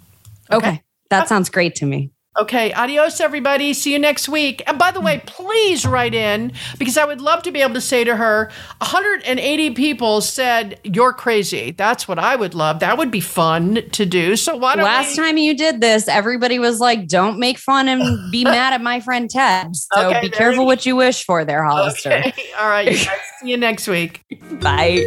Okay. 0.51 0.67
okay. 0.67 0.83
That 1.09 1.27
sounds 1.27 1.49
great 1.49 1.75
to 1.75 1.85
me. 1.85 2.11
Okay, 2.39 2.71
adios, 2.71 3.19
everybody. 3.19 3.73
See 3.73 3.91
you 3.91 3.99
next 3.99 4.29
week. 4.29 4.63
And 4.65 4.79
by 4.79 4.91
the 4.91 5.01
way, 5.01 5.21
please 5.25 5.85
write 5.85 6.13
in 6.15 6.53
because 6.79 6.97
I 6.97 7.03
would 7.03 7.19
love 7.19 7.43
to 7.43 7.51
be 7.51 7.59
able 7.59 7.73
to 7.73 7.81
say 7.81 8.05
to 8.05 8.15
her 8.15 8.49
180 8.79 9.71
people 9.71 10.21
said, 10.21 10.79
You're 10.85 11.11
crazy. 11.11 11.71
That's 11.71 12.07
what 12.07 12.17
I 12.19 12.37
would 12.37 12.53
love. 12.55 12.79
That 12.79 12.97
would 12.97 13.11
be 13.11 13.19
fun 13.19 13.79
to 13.91 14.05
do. 14.05 14.37
So, 14.37 14.55
why 14.55 14.77
don't 14.77 14.85
Last 14.85 15.17
we- 15.17 15.23
time 15.23 15.37
you 15.37 15.57
did 15.57 15.81
this, 15.81 16.07
everybody 16.07 16.57
was 16.57 16.79
like, 16.79 17.07
Don't 17.09 17.37
make 17.37 17.57
fun 17.57 17.89
and 17.89 18.31
be 18.31 18.43
mad 18.45 18.71
at 18.71 18.81
my 18.81 19.01
friend 19.01 19.29
Ted. 19.29 19.75
So, 19.75 20.09
okay, 20.09 20.21
be 20.21 20.29
careful 20.29 20.61
you 20.63 20.67
what 20.67 20.85
you 20.85 20.95
wish 20.95 21.25
for 21.25 21.43
there, 21.43 21.65
Hollister. 21.65 22.13
Okay. 22.13 22.45
All 22.57 22.69
right, 22.69 22.89
you 22.89 23.05
guys. 23.05 23.17
see 23.41 23.49
you 23.49 23.57
next 23.57 23.89
week. 23.89 24.23
Bye. 24.61 25.03